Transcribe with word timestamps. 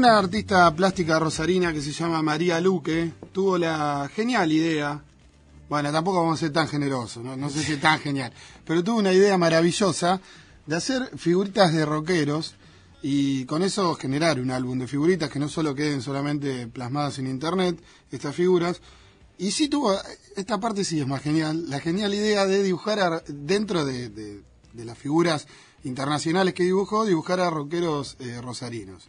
Una 0.00 0.16
artista 0.18 0.74
plástica 0.74 1.18
rosarina 1.18 1.74
que 1.74 1.82
se 1.82 1.92
llama 1.92 2.22
María 2.22 2.58
Luque 2.58 3.12
tuvo 3.34 3.58
la 3.58 4.08
genial 4.16 4.50
idea, 4.50 5.04
bueno, 5.68 5.92
tampoco 5.92 6.22
vamos 6.22 6.38
a 6.38 6.46
ser 6.46 6.54
tan 6.54 6.66
generosos, 6.68 7.22
no, 7.22 7.50
sé 7.50 7.62
si 7.62 7.72
es 7.72 7.80
tan 7.82 7.98
genial, 8.00 8.32
pero 8.64 8.82
tuvo 8.82 8.98
una 8.98 9.12
idea 9.12 9.36
maravillosa 9.36 10.18
de 10.64 10.74
hacer 10.74 11.10
figuritas 11.18 11.74
de 11.74 11.84
rockeros 11.84 12.54
y 13.02 13.44
con 13.44 13.62
eso 13.62 13.94
generar 13.94 14.40
un 14.40 14.50
álbum 14.50 14.78
de 14.78 14.86
figuritas 14.88 15.28
que 15.28 15.38
no 15.38 15.50
solo 15.50 15.74
queden 15.74 16.00
solamente 16.00 16.66
plasmadas 16.66 17.18
en 17.18 17.26
internet, 17.26 17.78
estas 18.10 18.34
figuras, 18.34 18.80
y 19.36 19.50
sí 19.50 19.68
tuvo, 19.68 19.94
esta 20.34 20.58
parte 20.58 20.82
sí 20.82 20.98
es 20.98 21.06
más 21.06 21.20
genial, 21.20 21.68
la 21.68 21.78
genial 21.78 22.14
idea 22.14 22.46
de 22.46 22.62
dibujar 22.62 23.00
a- 23.00 23.22
dentro 23.28 23.84
de, 23.84 24.08
de- 24.08 24.40
de 24.72 24.84
las 24.86 24.96
figuras 24.96 25.46
internacionales 25.84 26.54
que 26.54 26.62
dibujó, 26.62 27.04
dibujar 27.04 27.40
a 27.40 27.50
rockeros 27.50 28.16
eh, 28.20 28.40
rosarinos. 28.40 29.06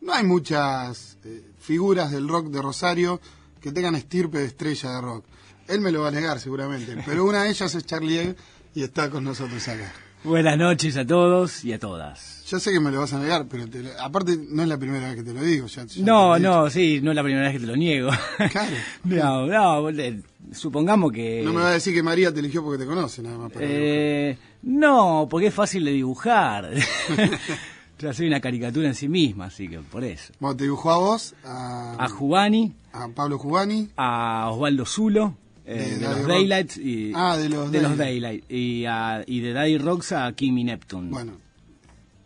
No 0.00 0.12
hay 0.14 0.24
muchas 0.24 1.18
eh, 1.24 1.42
figuras 1.58 2.10
del 2.12 2.28
rock 2.28 2.46
de 2.48 2.62
Rosario 2.62 3.20
que 3.60 3.72
tengan 3.72 3.94
estirpe 3.94 4.38
de 4.38 4.46
estrella 4.46 4.90
de 4.92 5.00
rock. 5.00 5.24
Él 5.68 5.80
me 5.80 5.90
lo 5.90 6.02
va 6.02 6.08
a 6.08 6.12
negar 6.12 6.38
seguramente, 6.38 6.96
pero 7.06 7.24
una 7.24 7.42
de 7.44 7.50
ellas 7.50 7.74
es 7.74 7.84
Charlie 7.84 8.18
Egg 8.20 8.36
y 8.74 8.82
está 8.82 9.10
con 9.10 9.24
nosotros 9.24 9.66
acá. 9.68 9.92
Buenas 10.22 10.58
noches 10.58 10.96
a 10.96 11.06
todos 11.06 11.64
y 11.64 11.72
a 11.72 11.78
todas. 11.78 12.44
Yo 12.48 12.58
sé 12.58 12.72
que 12.72 12.80
me 12.80 12.90
lo 12.90 13.00
vas 13.00 13.12
a 13.12 13.18
negar, 13.20 13.46
pero 13.48 13.68
te 13.68 13.82
aparte 14.00 14.36
no 14.48 14.62
es 14.62 14.68
la 14.68 14.76
primera 14.78 15.06
vez 15.08 15.16
que 15.16 15.22
te 15.22 15.32
lo 15.32 15.42
digo. 15.42 15.66
ya- 15.66 15.84
ya 15.84 16.02
No, 16.04 16.38
no, 16.38 16.68
sí, 16.70 17.00
no 17.02 17.10
es 17.10 17.16
la 17.16 17.22
primera 17.22 17.44
vez 17.44 17.52
que 17.54 17.60
te 17.60 17.66
lo 17.66 17.76
niego. 17.76 18.10
Claro. 18.50 18.76
no, 19.04 19.46
no, 19.46 19.88
eh, 19.90 20.20
supongamos 20.52 21.12
que... 21.12 21.42
No 21.44 21.52
me 21.52 21.60
va 21.62 21.68
a 21.70 21.72
decir 21.72 21.94
que 21.94 22.02
María 22.02 22.32
te 22.32 22.40
eligió 22.40 22.62
porque 22.64 22.78
te 22.82 22.86
conoce, 22.88 23.22
nada 23.22 23.38
más. 23.38 23.52
para 23.52 23.66
Eh, 23.68 24.38
no, 24.62 25.26
porque 25.30 25.48
es 25.48 25.54
fácil 25.54 25.84
de 25.84 25.92
dibujar. 25.92 26.70
Ya 27.98 28.12
soy 28.12 28.26
una 28.26 28.40
caricatura 28.40 28.88
en 28.88 28.94
sí 28.94 29.08
misma, 29.08 29.46
así 29.46 29.68
que 29.68 29.78
por 29.80 30.04
eso. 30.04 30.32
Bueno, 30.40 30.56
te 30.56 30.64
dibujó 30.64 30.90
a 30.90 30.98
vos, 30.98 31.34
a, 31.44 31.96
A 32.04 32.08
Jubani, 32.08 32.74
a 32.92 33.08
Pablo 33.08 33.38
Jubani, 33.38 33.88
a 33.96 34.48
Osvaldo 34.50 34.84
Zulo, 34.86 35.36
eh, 35.64 35.96
De 35.98 35.98
de, 35.98 36.14
los. 36.14 36.26
Daylights 36.26 36.76
y 36.78 37.12
Ah, 37.14 37.36
de 37.36 37.48
los 37.48 37.70
Daylight. 37.72 37.96
Daylight 37.98 38.44
y, 38.50 38.84
a- 38.86 39.24
y 39.26 39.40
de 39.40 39.52
Daddy 39.52 39.78
Rocks 39.78 40.12
a 40.12 40.32
Kimi 40.32 40.62
Neptune. 40.64 41.10
bueno, 41.10 41.32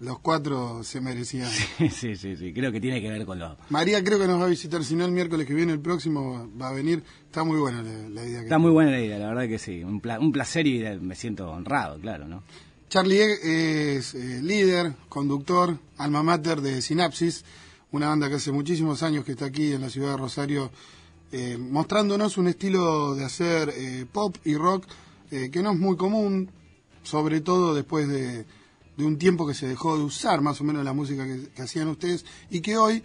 los 0.00 0.18
cuatro 0.20 0.82
se 0.82 1.00
merecían. 1.00 1.48
sí, 1.90 2.16
sí, 2.16 2.36
sí, 2.36 2.52
creo 2.54 2.72
que 2.72 2.80
tiene 2.80 3.00
que 3.02 3.10
ver 3.10 3.24
con 3.26 3.38
los... 3.38 3.56
María 3.68 4.02
creo 4.02 4.18
que 4.18 4.26
nos 4.26 4.40
va 4.40 4.44
a 4.46 4.48
visitar, 4.48 4.82
si 4.82 4.94
no 4.96 5.04
el 5.04 5.12
miércoles 5.12 5.46
que 5.46 5.52
viene, 5.54 5.72
el 5.72 5.80
próximo 5.80 6.48
va 6.60 6.68
a 6.70 6.72
venir. 6.72 7.02
Está 7.26 7.44
muy 7.44 7.58
buena 7.58 7.82
la, 7.82 7.90
la 8.08 8.24
idea. 8.26 8.38
que 8.40 8.44
Está 8.46 8.58
muy 8.58 8.70
buena 8.70 8.90
la 8.92 9.00
idea, 9.00 9.18
la 9.18 9.28
verdad 9.28 9.46
que 9.46 9.58
sí. 9.58 9.84
Un, 9.84 10.00
pla- 10.00 10.18
un 10.18 10.32
placer 10.32 10.66
y 10.66 10.82
eh, 10.84 10.98
me 10.98 11.14
siento 11.14 11.50
honrado, 11.50 11.98
claro, 12.00 12.26
¿no? 12.28 12.42
Charlie 12.90 13.22
Egg 13.22 13.38
es 13.44 14.14
eh, 14.16 14.40
líder, 14.42 14.94
conductor, 15.08 15.78
alma 15.96 16.24
mater 16.24 16.60
de 16.60 16.82
Sinapsis, 16.82 17.44
una 17.92 18.08
banda 18.08 18.28
que 18.28 18.34
hace 18.34 18.50
muchísimos 18.50 19.04
años 19.04 19.24
que 19.24 19.30
está 19.30 19.44
aquí 19.44 19.72
en 19.72 19.82
la 19.82 19.90
ciudad 19.90 20.10
de 20.10 20.16
Rosario, 20.16 20.72
eh, 21.30 21.56
mostrándonos 21.56 22.36
un 22.36 22.48
estilo 22.48 23.14
de 23.14 23.24
hacer 23.24 23.72
eh, 23.76 24.06
pop 24.10 24.36
y 24.44 24.56
rock 24.56 24.86
eh, 25.30 25.50
que 25.52 25.62
no 25.62 25.70
es 25.70 25.78
muy 25.78 25.96
común, 25.96 26.50
sobre 27.04 27.40
todo 27.40 27.76
después 27.76 28.08
de, 28.08 28.44
un 28.98 29.18
tiempo 29.18 29.46
que 29.46 29.54
se 29.54 29.68
dejó 29.68 29.96
de 29.96 30.02
usar 30.02 30.40
más 30.40 30.60
o 30.60 30.64
menos 30.64 30.84
la 30.84 30.92
música 30.92 31.24
que, 31.24 31.62
hacían 31.62 31.86
ustedes 31.86 32.26
y 32.50 32.60
que 32.60 32.76
hoy 32.76 33.04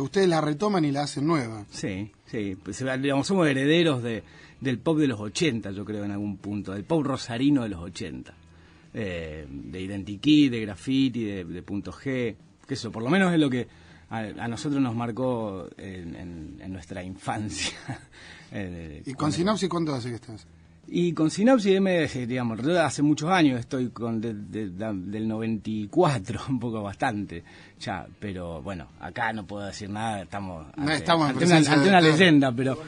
ustedes 0.00 0.28
la 0.28 0.42
retoman 0.42 0.84
y 0.84 0.92
la 0.92 1.04
hacen 1.04 1.26
nueva. 1.26 1.64
Sí, 1.70 2.12
sí. 2.26 2.56
Pues, 2.62 2.76
somos 3.24 3.48
herederos 3.48 4.02
de, 4.02 4.22
del 4.60 4.78
pop 4.78 4.98
de 4.98 5.08
los 5.08 5.18
80, 5.18 5.70
yo 5.70 5.86
creo, 5.86 6.04
en 6.04 6.10
algún 6.10 6.36
punto. 6.36 6.72
Del 6.72 6.84
pop 6.84 7.04
rosarino 7.04 7.62
de 7.62 7.70
los 7.70 7.80
80. 7.80 8.43
Eh, 8.94 9.46
de 9.48 9.80
Identikey, 9.80 10.48
de 10.48 10.60
Graffiti, 10.60 11.24
de, 11.24 11.44
de 11.44 11.62
Punto 11.62 11.92
G. 11.92 12.36
Que 12.66 12.74
eso, 12.74 12.92
por 12.92 13.02
lo 13.02 13.10
menos 13.10 13.32
es 13.32 13.40
lo 13.40 13.50
que 13.50 13.66
a, 14.10 14.18
a 14.18 14.48
nosotros 14.48 14.80
nos 14.80 14.94
marcó 14.94 15.68
en, 15.76 16.14
en- 16.14 16.56
en 16.60 16.72
nuestra 16.72 17.02
infancia. 17.02 17.72
Eh, 18.56 19.02
¿Y 19.04 19.14
con 19.14 19.32
Sinapsis 19.32 19.68
cuánto 19.68 19.92
hace 19.92 20.10
que 20.10 20.14
estás? 20.14 20.46
Y 20.86 21.12
con 21.12 21.28
Sinapsis 21.28 21.72
M, 21.74 22.04
eh, 22.04 22.26
digamos, 22.26 22.60
hace 22.64 23.02
muchos 23.02 23.28
años 23.28 23.58
estoy 23.58 23.88
con 23.88 24.20
de- 24.20 24.32
del 24.70 25.26
94, 25.26 26.40
un 26.48 26.60
poco 26.60 26.80
bastante 26.80 27.42
ya, 27.80 28.06
pero 28.20 28.62
bueno, 28.62 28.86
acá 29.00 29.32
no 29.32 29.44
puedo 29.44 29.66
decir 29.66 29.90
nada, 29.90 30.22
estamos 30.22 30.66
No 30.76 30.82
ante, 30.82 30.94
estamos 30.94 31.30
ante 31.30 31.46
una, 31.46 31.56
ante 31.56 31.88
una 31.88 32.00
leyenda, 32.00 32.52
pero 32.52 32.78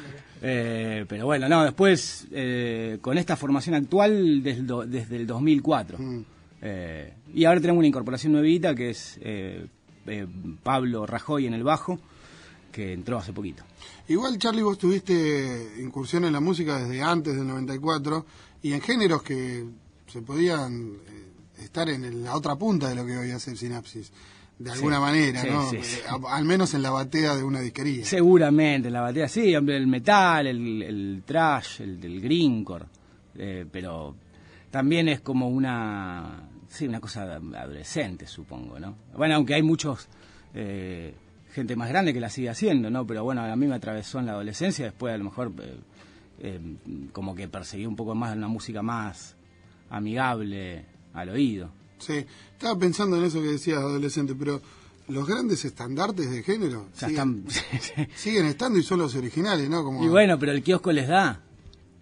eh, 0.42 1.04
pero 1.08 1.26
bueno, 1.26 1.48
no, 1.48 1.64
después 1.64 2.26
eh, 2.30 2.98
con 3.00 3.19
esta 3.19 3.36
formación 3.36 3.74
actual 3.74 4.42
desde, 4.42 4.60
el 4.60 4.66
do- 4.66 4.86
desde 4.86 5.16
el 5.16 5.26
2004. 5.26 5.98
Mm. 5.98 6.24
Eh, 6.62 7.12
y 7.34 7.44
ahora 7.44 7.60
tenemos 7.60 7.78
una 7.78 7.88
incorporación 7.88 8.32
nuevita 8.32 8.74
que 8.74 8.91
es 8.91 9.19
eh, 9.20 9.66
eh, 10.06 10.26
Pablo 10.62 11.06
Rajoy 11.06 11.47
en 11.47 11.54
el 11.54 11.62
bajo, 11.64 11.98
que 12.72 12.92
entró 12.92 13.19
hace 13.19 13.32
poquito. 13.32 13.62
Igual, 14.08 14.38
Charlie, 14.38 14.62
vos 14.62 14.78
tuviste 14.78 15.74
incursión 15.80 16.24
en 16.24 16.32
la 16.32 16.41
música 16.41 16.78
desde 16.78 17.03
antes 17.03 17.34
del 17.36 17.47
94 17.47 18.24
y 18.62 18.72
en 18.72 18.80
géneros 18.80 19.22
que 19.22 19.64
se 20.06 20.22
podían 20.22 20.92
estar 21.62 21.88
en 21.88 22.04
el- 22.04 22.24
la 22.24 22.36
otra 22.36 22.56
punta 22.56 22.88
de 22.88 22.94
lo 22.94 23.04
que 23.06 23.16
hoy 23.16 23.30
hace 23.30 23.56
Sinapsis, 23.56 24.12
de 24.59 24.71
alguna 24.71 25.00
manera, 25.00 25.43
sí, 25.43 25.49
¿no? 25.50 25.71
sí. 25.71 25.77
Eh, 25.77 26.03
al 26.28 26.44
menos 26.44 26.72
en 26.75 26.83
la 26.83 26.91
batea 26.91 27.37
de 27.37 27.43
una 27.43 27.61
disquería. 27.61 28.05
Seguramente, 28.05 28.89
en 28.89 28.94
la 28.94 29.03
batería, 29.03 29.28
sí, 29.28 29.53
el 29.53 29.87
metal, 29.87 30.47
el, 30.47 30.83
el 30.83 31.22
trash, 31.27 31.83
el 31.83 32.00
del 32.00 32.21
greencore, 32.21 32.87
eh, 33.37 33.66
pero 33.71 34.16
también 34.71 35.09
es 35.09 35.21
como 35.21 35.49
una, 35.49 36.49
sí, 36.69 36.87
una 36.87 37.00
cosa 37.00 37.37
adolescente, 37.37 38.27
supongo, 38.27 38.78
¿no? 38.78 38.97
Bueno, 39.16 39.34
aunque 39.37 39.55
hay 39.55 39.62
muchos, 39.62 40.09
eh, 40.55 41.15
gente 41.53 41.77
más 41.77 41.89
grande 41.89 42.12
que 42.12 42.21
la 42.21 42.28
sigue 42.28 42.50
haciendo, 42.50 42.91
¿no? 42.91 43.06
Pero 43.06 43.25
bueno, 43.25 43.43
a 43.43 43.56
mí 43.56 43.66
me 43.66 43.75
atravesó 43.75 44.19
en 44.19 44.27
la 44.27 44.33
adolescencia, 44.33 44.84
después 44.84 45.15
a 45.15 45.19
lo 45.19 45.25
mejor 45.25 45.53
eh, 45.62 45.77
eh, 46.41 46.61
como 47.12 47.34
que 47.34 47.49
perseguí 47.49 47.87
un 47.87 47.97
poco 47.97 48.15
más 48.15 48.37
una 48.37 48.49
música 48.49 48.83
más 48.83 49.37
amigable 49.89 50.84
al 51.15 51.31
oído. 51.31 51.71
Sí, 51.99 52.25
estaba 52.53 52.79
pensando 52.79 53.17
en 53.17 53.25
eso 53.25 53.41
que 53.41 53.49
decías, 53.49 53.79
adolescente, 53.79 54.34
pero 54.34 54.61
los 55.09 55.27
grandes 55.27 55.65
estandartes 55.65 56.31
de 56.31 56.43
género 56.43 56.87
siguen, 56.95 57.45
están... 57.47 58.09
siguen 58.17 58.47
estando 58.47 58.79
y 58.79 58.83
son 58.83 58.99
los 58.99 59.15
originales, 59.15 59.69
¿no? 59.69 59.84
Como, 59.84 60.05
y 60.05 60.09
bueno, 60.09 60.39
pero 60.39 60.53
el 60.53 60.62
kiosco 60.62 60.93
les 60.93 61.09
da. 61.09 61.41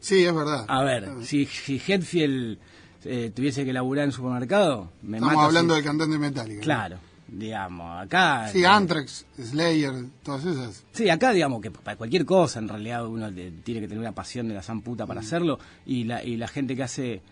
Sí, 0.01 0.25
es 0.25 0.35
verdad. 0.35 0.65
A 0.69 0.83
ver, 0.83 1.11
si, 1.23 1.47
si 1.47 1.81
Hetfield 1.87 2.59
eh, 3.05 3.31
tuviese 3.35 3.65
que 3.65 3.73
laburar 3.73 4.05
en 4.07 4.13
supermercado, 4.13 4.91
me 5.03 5.19
Estamos 5.19 5.35
mata 5.37 5.47
hablando 5.47 5.75
si- 5.75 5.83
del 5.83 5.85
cantante. 5.87 6.59
Claro, 6.61 6.99
digamos, 7.29 8.03
acá... 8.03 8.49
Sí, 8.53 8.65
Anthrax, 8.65 9.25
Slayer, 9.43 9.93
todas 10.23 10.45
esas. 10.45 10.85
Sí, 10.93 11.09
acá 11.09 11.33
digamos 11.33 11.61
que 11.63 11.71
para 11.71 11.97
cualquier 11.97 12.25
cosa 12.27 12.59
en 12.59 12.69
realidad 12.69 13.07
uno 13.07 13.31
tiene 13.33 13.81
que 13.81 13.89
tener 13.89 13.99
una 13.99 14.13
pasión 14.13 14.49
de 14.49 14.55
la 14.55 14.63
san 14.63 14.83
puta 14.83 15.05
Mm. 15.05 15.09
para 15.09 15.21
hacerlo 15.21 15.59
y 15.87 16.05
la, 16.05 16.23
y 16.25 16.37
la 16.37 16.49
gente 16.49 16.75
que 16.77 16.83
hace 16.83 17.23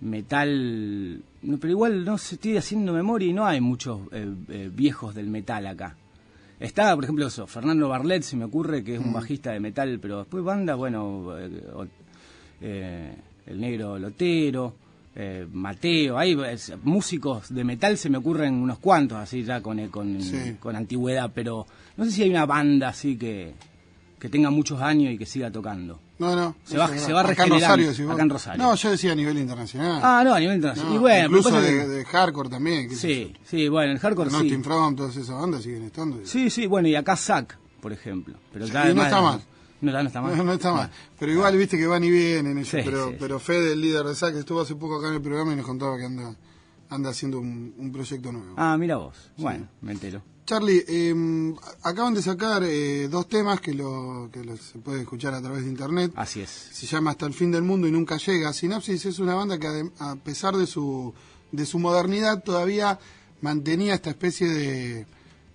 metal... 0.00 1.22
no, 1.46 1.58
pero 1.58 1.70
igual 1.72 2.04
no 2.04 2.18
se 2.18 2.34
estoy 2.36 2.56
haciendo 2.56 2.92
memoria 2.92 3.28
y 3.28 3.32
no 3.32 3.46
hay 3.46 3.60
muchos 3.60 4.00
eh, 4.12 4.26
eh, 4.48 4.70
viejos 4.72 5.14
del 5.14 5.28
metal 5.28 5.66
acá. 5.66 5.96
Está, 6.58 6.94
por 6.94 7.04
ejemplo, 7.04 7.26
eso, 7.26 7.46
Fernando 7.46 7.88
Barlet, 7.88 8.22
se 8.22 8.36
me 8.36 8.44
ocurre, 8.44 8.82
que 8.82 8.94
es 8.94 9.00
Mm. 9.00 9.06
un 9.08 9.12
bajista 9.12 9.52
de 9.52 9.60
metal, 9.60 9.98
pero 10.00 10.18
después 10.18 10.42
banda, 10.42 10.74
bueno, 10.74 11.36
eh, 11.38 11.50
eh, 12.60 13.14
el 13.46 13.60
negro 13.60 13.98
Lotero, 13.98 14.74
eh, 15.14 15.46
Mateo, 15.52 16.18
hay 16.18 16.38
es- 16.50 16.72
músicos 16.82 17.52
de 17.54 17.64
metal 17.64 17.96
se 17.96 18.10
me 18.10 18.18
ocurren 18.18 18.54
unos 18.54 18.78
cuantos, 18.78 19.18
así 19.18 19.44
ya 19.44 19.60
con, 19.62 19.78
eh, 19.78 19.88
con, 19.90 20.20
Sí. 20.20 20.56
con 20.60 20.76
antigüedad, 20.76 21.30
pero 21.34 21.66
no 21.96 22.04
sé 22.04 22.10
si 22.10 22.22
hay 22.22 22.30
una 22.30 22.46
banda 22.46 22.88
así 22.88 23.16
que, 23.16 23.54
que 24.18 24.28
tenga 24.28 24.50
muchos 24.50 24.80
años 24.80 25.12
y 25.12 25.18
que 25.18 25.26
siga 25.26 25.50
tocando. 25.50 26.00
No, 26.18 26.34
no. 26.34 26.56
Se 26.64 26.78
va- 26.78 26.88
se 26.96 27.12
va 27.12 27.20
Acá 27.20 27.44
en 27.44 27.50
Rosario, 27.50 27.86
vos. 27.88 28.00
acá 28.14 28.22
en 28.22 28.30
Rosario. 28.30 28.62
No, 28.62 28.74
yo 28.74 28.90
decía 28.90 29.12
a 29.12 29.14
nivel 29.14 29.36
internacional. 29.38 30.00
Ah, 30.02 30.22
no, 30.24 30.32
a 30.34 30.40
nivel 30.40 30.56
internacional. 30.56 30.92
No, 30.92 30.96
y 30.96 31.00
bueno, 31.00 31.26
incluso 31.26 31.60
de, 31.60 31.68
que- 31.68 31.86
de 31.86 32.04
hardcore 32.06 32.48
también. 32.48 32.90
Sí, 32.96 33.34
sí, 33.44 33.68
bueno, 33.68 33.92
el 33.92 33.98
hardcore 33.98 34.30
sí. 34.30 34.36
Northern 34.36 34.64
From, 34.64 34.96
todas 34.96 35.16
esas 35.16 35.38
bandas 35.38 35.62
siguen 35.62 35.82
estando. 35.82 36.20
Sí, 36.24 36.48
sí, 36.48 36.66
bueno, 36.66 36.88
y 36.88 36.94
acá 36.94 37.16
Zack, 37.16 37.58
por 37.82 37.92
ejemplo. 37.92 38.34
Pero 38.52 38.66
Sí, 38.66 38.72
y 38.72 38.74
no 38.94 39.02
está 39.02 39.20
mal. 39.20 39.42
No, 39.82 39.92
no 39.92 40.00
está 40.00 40.22
mal. 40.22 40.36
No, 40.38 40.42
no 40.44 40.52
está 40.54 40.72
mal. 40.72 40.90
Pero 41.18 41.32
igual, 41.32 41.54
viste 41.58 41.76
que 41.76 41.86
van 41.86 42.02
y 42.02 42.10
vienen 42.10 42.56
ellos. 42.56 42.68
Sí, 42.70 42.78
pero, 42.82 43.10
sí, 43.10 43.16
pero 43.20 43.38
Fede, 43.38 43.74
el 43.74 43.82
líder 43.82 44.04
de 44.06 44.14
SAC, 44.14 44.36
estuvo 44.36 44.62
hace 44.62 44.74
poco 44.74 44.96
acá 44.98 45.08
en 45.08 45.14
el 45.14 45.20
programa 45.20 45.52
y 45.52 45.56
nos 45.56 45.66
contaba 45.66 45.98
que 45.98 46.04
anda, 46.06 46.34
anda 46.88 47.10
haciendo 47.10 47.38
un, 47.38 47.74
un 47.76 47.92
proyecto 47.92 48.32
nuevo. 48.32 48.54
Ah, 48.56 48.78
mira 48.78 48.96
vos. 48.96 49.14
Bueno, 49.36 49.68
me 49.82 49.92
entero. 49.92 50.22
Charlie, 50.46 50.84
eh, 50.88 51.54
acaban 51.82 52.14
de 52.14 52.22
sacar 52.22 52.62
eh, 52.64 53.08
dos 53.08 53.28
temas 53.28 53.60
que, 53.60 53.74
lo, 53.74 54.30
que 54.32 54.42
lo- 54.44 54.56
se 54.56 54.78
puede 54.78 55.02
escuchar 55.02 55.34
a 55.34 55.42
través 55.42 55.64
de 55.64 55.68
internet. 55.70 56.12
Así 56.16 56.40
es. 56.40 56.48
Se 56.48 56.86
llama 56.86 57.10
Hasta 57.10 57.26
el 57.26 57.34
fin 57.34 57.50
del 57.50 57.62
mundo 57.62 57.86
y 57.86 57.90
nunca 57.90 58.16
llega. 58.16 58.52
Sinapsis 58.52 59.04
es 59.06 59.18
una 59.18 59.34
banda 59.34 59.58
que 59.58 59.90
a 59.98 60.16
pesar 60.16 60.56
de 60.56 60.66
su, 60.66 61.12
de 61.52 61.66
su 61.66 61.78
modernidad 61.78 62.42
todavía 62.44 62.98
mantenía 63.42 63.94
esta 63.94 64.10
especie 64.10 64.48
de, 64.48 65.06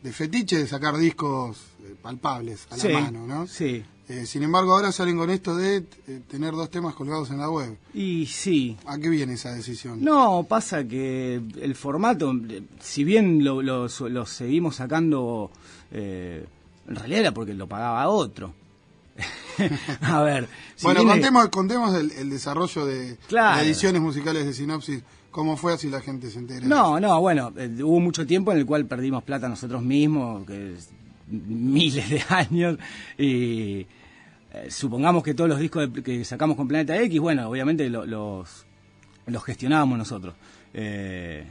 de 0.04 0.12
fetiche 0.14 0.58
de 0.58 0.68
sacar 0.68 0.98
discos 0.98 1.58
eh, 1.84 1.96
palpables 2.02 2.68
a 2.70 2.78
la 2.78 2.84
mano, 2.94 3.26
¿no? 3.26 3.48
Sí. 3.48 3.84
Eh, 4.12 4.26
sin 4.26 4.44
embargo, 4.44 4.74
ahora 4.74 4.92
salen 4.92 5.18
con 5.18 5.30
esto 5.30 5.56
de 5.56 5.78
eh, 6.08 6.20
tener 6.30 6.52
dos 6.54 6.70
temas 6.70 6.96
colgados 6.96 7.30
en 7.32 7.38
la 7.38 7.50
web. 7.50 7.78
Y 7.94 8.26
sí. 8.26 8.76
¿A 8.86 8.98
qué 8.98 9.08
viene 9.10 9.34
esa 9.34 9.54
decisión? 9.54 10.04
No, 10.04 10.46
pasa 10.50 10.84
que 10.86 11.36
el 11.62 11.76
formato, 11.76 12.34
si 12.82 13.04
bien 13.06 13.44
lo, 13.44 13.62
lo- 13.62 13.88
lo 14.10 14.26
seguimos 14.26 14.76
sacando, 14.76 15.50
eh, 15.92 16.46
en 16.90 16.96
realidad 16.96 17.22
era 17.22 17.32
porque 17.34 17.54
lo 17.54 17.68
pagaba 17.68 18.08
otro. 18.10 18.54
a 20.02 20.22
ver. 20.24 20.48
si 20.76 20.86
bueno, 20.86 21.02
viene- 21.02 21.14
contemos, 21.22 21.50
contemos 21.50 21.96
el, 21.96 22.12
el 22.12 22.30
desarrollo 22.30 22.86
de, 22.86 23.18
Claro. 23.28 23.58
de 23.60 23.66
ediciones 23.66 24.02
musicales 24.02 24.46
de 24.46 24.54
Sinopsis. 24.54 25.02
¿Cómo 25.30 25.56
fue 25.56 25.72
así 25.74 25.90
la 25.90 26.02
gente 26.02 26.30
se 26.30 26.40
entera? 26.40 26.66
No, 26.68 27.00
no, 27.00 27.18
bueno, 27.22 27.54
eh, 27.56 27.70
hubo 27.82 28.02
mucho 28.02 28.26
tiempo 28.28 28.52
en 28.52 28.58
el 28.58 28.66
cual 28.66 28.86
perdimos 28.86 29.24
plata 29.24 29.48
nosotros 29.48 29.82
mismos, 29.82 30.46
que 30.46 30.76
miles 31.32 32.10
de 32.10 32.22
años, 32.30 32.78
y 33.18 33.86
eh, 34.54 34.68
supongamos 34.70 35.24
que 35.24 35.34
todos 35.34 35.50
los 35.50 35.60
discos 35.60 35.92
de- 35.94 36.04
que 36.04 36.26
sacamos 36.26 36.58
con 36.58 36.68
Planeta 36.68 37.00
X, 37.02 37.20
bueno, 37.20 37.50
obviamente 37.50 37.90
lo- 37.90 38.06
los, 38.06 38.66
los 39.28 39.44
gestionábamos 39.44 39.98
nosotros. 39.98 40.36
Eh, 40.74 41.46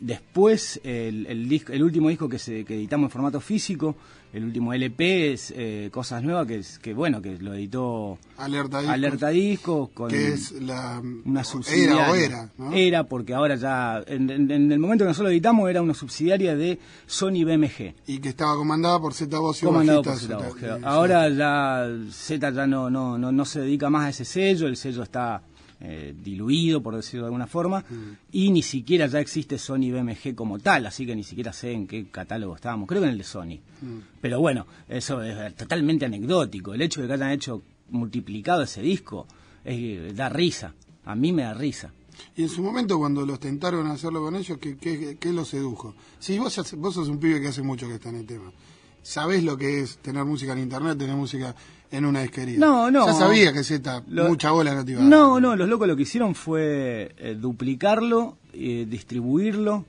después, 0.00 0.80
el, 0.84 1.26
el, 1.26 1.62
el 1.70 1.82
último 1.82 2.08
disco 2.08 2.28
que, 2.28 2.38
se, 2.38 2.64
que 2.64 2.74
editamos 2.74 3.06
en 3.08 3.10
formato 3.12 3.40
físico, 3.40 3.96
el 4.36 4.44
último 4.44 4.72
LP 4.74 5.32
es 5.32 5.52
eh, 5.56 5.88
Cosas 5.92 6.22
Nuevas, 6.22 6.46
que, 6.46 6.56
es, 6.56 6.78
que 6.78 6.92
bueno, 6.94 7.22
que 7.22 7.38
lo 7.38 7.54
editó 7.54 8.18
Alerta 8.36 8.78
Discos, 8.80 8.94
Alerta 8.94 9.28
Discos, 9.30 9.88
con 9.94 10.08
que 10.10 10.28
es 10.28 10.52
la... 10.52 11.00
una 11.24 11.40
Era 11.40 11.44
subsidiaria. 11.44 12.10
o 12.10 12.14
era, 12.14 12.50
¿no? 12.58 12.72
Era, 12.72 13.04
porque 13.04 13.34
ahora 13.34 13.56
ya, 13.56 14.02
en, 14.06 14.28
en- 14.30 14.50
en 14.50 14.70
el 14.72 14.78
momento 14.78 15.04
que 15.04 15.08
nosotros 15.08 15.30
editamos, 15.32 15.68
era 15.70 15.80
una 15.82 15.94
subsidiaria 15.94 16.54
de 16.54 16.78
Sony 17.06 17.44
BMG. 17.44 17.94
Y 18.06 18.18
que 18.18 18.28
estaba 18.28 18.54
comandada 18.56 19.00
por 19.00 19.14
Z 19.14 19.38
Voz 19.38 19.62
y 19.62 19.66
Comandado 19.66 20.02
por 20.02 20.16
Z 20.16 20.38
y- 20.80 20.84
Ahora 20.84 21.28
ya 21.30 21.86
Z 22.10 22.50
ya 22.50 22.66
no, 22.66 22.90
no, 22.90 23.16
no, 23.18 23.32
no 23.32 23.44
se 23.44 23.60
dedica 23.60 23.88
más 23.90 24.04
a 24.04 24.08
ese 24.10 24.24
sello, 24.24 24.66
el 24.66 24.76
sello 24.76 25.02
está 25.02 25.40
eh, 25.80 26.14
diluido, 26.22 26.82
por 26.82 26.96
decirlo 26.96 27.24
de 27.24 27.28
alguna 27.28 27.46
forma, 27.46 27.80
Mm. 27.88 28.16
y 28.32 28.50
ni 28.50 28.62
siquiera 28.62 29.06
ya 29.06 29.20
existe 29.20 29.58
Sony 29.58 29.90
BMG 29.92 30.34
como 30.34 30.58
tal, 30.58 30.86
así 30.86 31.04
que 31.06 31.14
ni 31.14 31.22
siquiera 31.24 31.52
sé 31.52 31.72
en 31.72 31.86
qué 31.86 32.06
catálogo 32.10 32.54
estábamos, 32.56 32.88
creo 32.88 33.00
que 33.02 33.06
en 33.08 33.12
el 33.12 33.18
de 33.18 33.24
Sony. 33.24 33.58
Mm. 33.82 33.98
Pero 34.20 34.40
bueno, 34.40 34.66
eso 34.88 35.22
es 35.22 35.54
totalmente 35.54 36.04
anecdótico. 36.06 36.72
El 36.74 36.82
hecho 36.82 37.02
de 37.02 37.06
que 37.08 37.12
hayan 37.14 37.30
hecho 37.32 37.62
multiplicado 37.90 38.62
ese 38.62 38.80
disco 38.82 39.26
es- 39.64 40.14
da 40.16 40.28
risa. 40.28 40.74
A 41.04 41.14
mí 41.14 41.32
me 41.32 41.42
da 41.42 41.54
risa. 41.54 41.92
Y 42.34 42.42
en 42.42 42.48
su 42.48 42.62
momento, 42.62 42.98
cuando 42.98 43.26
los 43.26 43.38
tentaron 43.38 43.86
a 43.88 43.92
hacerlo 43.92 44.22
con 44.22 44.34
ellos, 44.36 44.56
¿qué, 44.58 44.76
qué, 44.78 45.18
qué 45.20 45.32
los 45.32 45.48
sedujo? 45.48 45.94
Si 46.18 46.38
vos, 46.38 46.58
vos 46.78 46.94
sos 46.94 47.08
un 47.08 47.18
pibe 47.18 47.40
que 47.40 47.48
hace 47.48 47.62
mucho 47.62 47.86
que 47.86 47.94
está 47.96 48.08
en 48.08 48.16
el 48.16 48.26
tema. 48.26 48.50
Sabés 49.06 49.44
lo 49.44 49.56
que 49.56 49.82
es 49.82 49.98
tener 49.98 50.24
música 50.24 50.52
en 50.52 50.58
internet, 50.58 50.98
tener 50.98 51.14
música 51.14 51.54
en 51.92 52.04
una 52.06 52.22
disquería. 52.22 52.58
No, 52.58 52.90
no. 52.90 53.06
Ya 53.06 53.12
sabía 53.12 53.52
que 53.52 53.62
Z, 53.62 54.02
Lo- 54.08 54.26
mucha 54.28 54.50
bola 54.50 54.74
no 54.74 54.84
te 54.84 54.90
iba 54.92 55.00
a 55.00 55.04
dar. 55.04 55.10
No, 55.10 55.38
no, 55.38 55.54
los 55.54 55.68
locos 55.68 55.86
lo 55.86 55.94
que 55.94 56.02
hicieron 56.02 56.34
fue 56.34 57.14
eh, 57.16 57.36
duplicarlo, 57.40 58.36
eh, 58.52 58.84
distribuirlo 58.88 59.84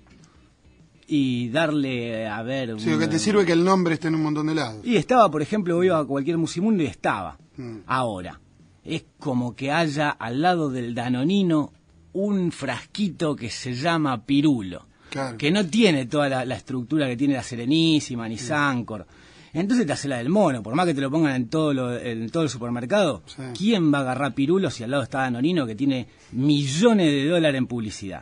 y 1.08 1.50
darle, 1.50 2.28
a 2.28 2.44
ver... 2.44 2.80
Sí, 2.80 2.92
lo 2.92 3.00
que 3.00 3.08
te 3.08 3.18
sirve 3.18 3.44
que 3.44 3.54
el 3.54 3.64
nombre 3.64 3.96
esté 3.96 4.10
en 4.10 4.16
un 4.16 4.22
montón 4.24 4.46
de 4.48 4.54
lados. 4.56 4.86
Y 4.86 4.98
estaba, 4.98 5.31
por 5.31 5.42
ejemplo, 5.42 5.84
iba 5.84 5.98
a 5.98 6.06
cualquier 6.06 6.38
musimundo 6.38 6.84
y 6.84 6.86
estaba. 6.86 7.40
Mm. 7.56 7.78
Ahora, 7.88 8.40
es 8.84 9.04
como 9.18 9.56
que 9.56 9.72
haya 9.72 10.10
al 10.12 10.44
lado 10.44 10.69
del 10.69 10.94
danonino 10.94 11.74
un 12.14 12.52
frasquito 12.52 13.36
que 13.36 13.50
se 13.50 13.74
llama 13.74 14.25
pirulo. 14.25 14.86
Claro. 15.09 15.38
Que 15.38 15.51
no 15.51 15.65
tiene 15.65 16.06
toda 16.06 16.30
la, 16.30 16.45
la 16.45 16.56
estructura 16.56 17.07
que 17.07 17.15
tiene 17.18 17.33
la 17.36 17.44
Serenísima 17.44 18.27
ni 18.27 18.38
Sancor. 18.38 19.06
Entonces 19.54 19.86
te 19.88 19.94
hace 19.94 20.07
la 20.07 20.18
del 20.18 20.30
mono, 20.30 20.62
por 20.62 20.75
más 20.75 20.86
que 20.86 20.94
te 20.94 21.01
lo 21.01 21.09
pongan 21.09 21.36
en 21.36 21.50
todo, 21.50 21.74
lo- 21.74 21.98
en 21.98 22.30
todo 22.30 22.44
el 22.44 22.50
supermercado, 22.50 23.24
Sí. 23.25 23.42
¿quién 23.57 23.92
va 23.94 24.00
a 24.00 24.01
agarrar 24.01 24.33
pirulo 24.36 24.69
si 24.69 24.83
al 24.83 24.92
lado 24.92 25.04
está 25.04 25.19
Danonino 25.21 25.65
que 25.65 25.74
tiene 25.75 26.07
millones 26.33 27.07
de 27.07 27.27
dólares 27.27 27.57
en 27.57 27.68
publicidad? 27.68 28.21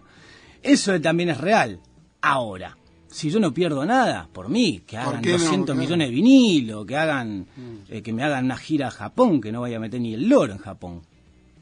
Eso 0.64 1.00
también 1.02 1.30
es 1.30 1.38
real. 1.40 1.80
Ahora, 2.22 2.78
si 3.08 3.30
yo 3.30 3.40
no 3.40 3.54
pierdo 3.54 3.86
nada, 3.86 4.30
por 4.32 4.50
mí, 4.50 4.82
que 4.86 4.98
¿Por 4.98 5.08
hagan 5.08 5.22
qué 5.22 5.32
no? 5.34 5.38
200 5.40 5.66
Claro. 5.66 5.80
millones 5.82 6.08
de 6.10 6.14
vinilo, 6.16 6.86
que 6.86 6.96
hagan 6.98 7.46
eh, 7.90 8.02
que 8.02 8.14
me 8.14 8.24
hagan 8.24 8.46
una 8.46 8.58
gira 8.58 8.88
a 8.88 8.92
Japón, 8.92 9.42
que 9.42 9.52
no 9.52 9.62
vaya 9.62 9.78
a 9.78 9.80
meter 9.80 10.00
ni 10.02 10.14
el 10.14 10.28
loro 10.30 10.54
en 10.54 10.60
Japón. 10.60 11.02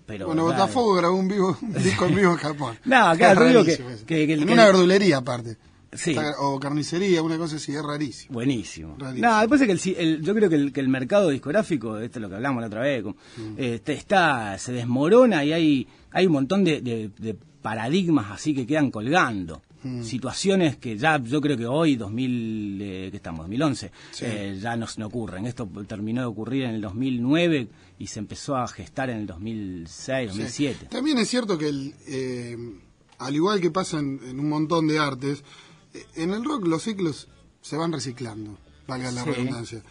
Pero 0.05 0.27
Bueno. 0.27 0.44
Botafogo 0.44 0.94
grabó 0.95 1.15
un, 1.15 1.27
vivo, 1.27 1.57
un 1.61 1.73
disco 1.73 2.05
en 2.05 2.15
vivo 2.15 2.31
en 2.31 2.38
Japón. 2.38 2.77
No, 2.85 3.13
claro, 3.17 3.45
digo 3.45 3.63
que- 3.63 3.77
que- 4.05 4.33
en 4.33 4.50
una 4.50 4.65
verdulería 4.65 5.17
aparte. 5.17 5.57
Sí. 5.94 6.09
Está- 6.11 6.33
o 6.39 6.59
carnicería, 6.59 7.21
una 7.21 7.38
cosa 7.38 7.57
así, 7.57 7.73
es 7.75 7.81
rarísimo. 7.83 8.33
Buenísimo. 8.33 8.95
Rarísimo. 8.97 9.27
No, 9.29 9.39
después 9.39 9.61
es 9.61 9.67
que 9.85 10.01
el, 10.01 10.21
yo 10.23 10.33
creo 10.33 10.50
que 10.50 10.55
el, 10.55 10.73
que 10.73 10.79
el 10.81 10.88
mercado 10.89 11.29
discográfico, 11.29 12.00
esto 12.00 12.17
es 12.17 12.21
lo 12.21 12.29
que 12.29 12.35
hablamos 12.35 12.61
la 12.61 12.67
otra 12.67 12.81
vez, 12.81 13.03
como, 13.03 13.15
Mm. 13.38 13.53
este, 13.57 13.94
está, 13.94 14.57
se 14.57 14.71
desmorona 14.73 15.45
y 15.45 15.53
hay, 15.53 15.88
hay 16.11 16.25
un 16.25 16.33
montón 16.33 16.63
de, 16.63 16.81
de- 16.81 17.11
de 17.17 17.35
paradigmas 17.61 18.31
así 18.31 18.53
que 18.56 18.65
quedan 18.67 18.89
colgando. 18.91 19.61
Mm. 19.83 20.03
Situaciones 20.03 20.77
que 20.77 20.97
ya 20.97 21.21
yo 21.21 21.41
creo 21.41 21.57
que 21.57 21.65
hoy, 21.65 21.95
2000, 21.97 22.80
eh, 22.81 23.07
que 23.12 23.18
estamos, 23.18 23.41
2011, 23.41 23.91
Sí. 24.12 24.25
eh, 24.25 24.57
ya 24.62 24.75
no, 24.77 24.85
no 24.97 25.07
ocurren. 25.07 25.45
Esto 25.45 25.68
terminó 25.88 26.21
de 26.21 26.27
ocurrir 26.27 26.63
en 26.63 26.75
el 26.75 26.81
2009 26.81 27.68
y 28.00 28.07
se 28.07 28.19
empezó 28.19 28.56
a 28.56 28.68
gestar 28.68 29.09
en 29.09 29.18
el 29.18 29.27
2006, 29.27 30.30
2007. 30.30 30.77
Sí. 30.81 30.85
También 30.88 31.18
es 31.18 31.27
cierto 31.30 31.57
que, 31.57 31.68
el, 31.68 31.94
eh, 32.07 32.57
al 33.19 33.35
igual 33.35 33.59
que 33.62 33.71
pasa 33.71 34.00
en, 34.00 34.19
en 34.25 34.39
un 34.39 34.50
montón 34.50 34.88
de 34.88 35.00
artes, 35.00 35.44
eh, 35.94 36.03
en 36.15 36.31
el 36.31 36.44
rock 36.45 36.65
los 36.68 36.83
ciclos 36.83 37.27
se 37.62 37.75
van 37.77 37.91
reciclando, 37.91 38.57
valga 38.88 39.12
la 39.12 39.24
Sí. 39.24 39.30
redundancia. 39.31 39.81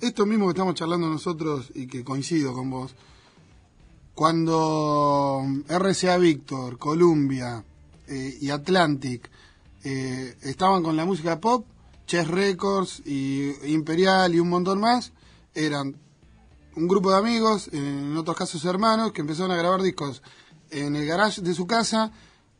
Esto 0.00 0.26
mismo 0.26 0.46
que 0.46 0.50
estamos 0.52 0.74
charlando 0.76 1.08
nosotros 1.08 1.70
y 1.74 1.86
que 1.86 2.02
coincido 2.04 2.54
con 2.54 2.70
vos, 2.70 2.94
cuando 4.14 5.42
RCA 5.68 6.16
Víctor, 6.18 6.78
Columbia 6.78 7.64
eh, 8.08 8.36
y 8.40 8.50
Atlantic 8.50 9.30
eh, 9.84 10.36
estaban 10.42 10.82
con 10.82 10.96
la 10.96 11.04
música 11.04 11.40
pop, 11.40 11.66
Chess 12.06 12.28
Records 12.28 13.02
y 13.04 13.52
Imperial 13.72 14.34
y 14.34 14.40
un 14.40 14.48
montón 14.48 14.80
más, 14.80 15.12
eran 15.54 15.96
un 16.76 16.88
grupo 16.88 17.10
de 17.10 17.18
amigos, 17.18 17.68
en 17.72 18.16
otros 18.16 18.36
casos 18.36 18.64
hermanos, 18.64 19.12
que 19.12 19.20
empezaron 19.20 19.50
a 19.52 19.56
grabar 19.56 19.82
discos 19.82 20.22
en 20.70 20.96
el 20.96 21.06
garage 21.06 21.42
de 21.42 21.54
su 21.54 21.66
casa 21.66 22.12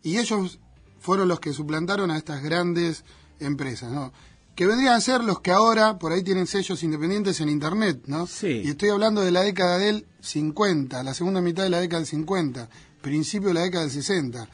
y 0.02 0.18
ellos 0.18 0.58
fueron 1.00 1.28
los 1.28 1.40
que 1.40 1.52
suplantaron 1.52 2.10
a 2.10 2.16
estas 2.16 2.42
grandes 2.42 3.04
empresas, 3.38 3.90
¿no? 3.90 4.12
Que 4.54 4.66
vendrían 4.66 4.94
a 4.94 5.00
ser 5.00 5.24
los 5.24 5.40
que 5.40 5.52
ahora 5.52 5.98
por 5.98 6.12
ahí 6.12 6.22
tienen 6.22 6.46
sellos 6.46 6.82
independientes 6.82 7.40
en 7.40 7.48
internet, 7.48 8.02
¿no? 8.06 8.26
Sí. 8.26 8.62
Y 8.64 8.70
estoy 8.70 8.90
hablando 8.90 9.22
de 9.22 9.30
la 9.30 9.42
década 9.42 9.78
del 9.78 10.06
50, 10.20 11.02
la 11.02 11.14
segunda 11.14 11.40
mitad 11.40 11.62
de 11.62 11.70
la 11.70 11.80
década 11.80 12.00
del 12.00 12.08
50, 12.08 12.68
principio 13.00 13.48
de 13.48 13.54
la 13.54 13.62
década 13.62 13.84
del 13.84 13.92
60. 13.92 14.48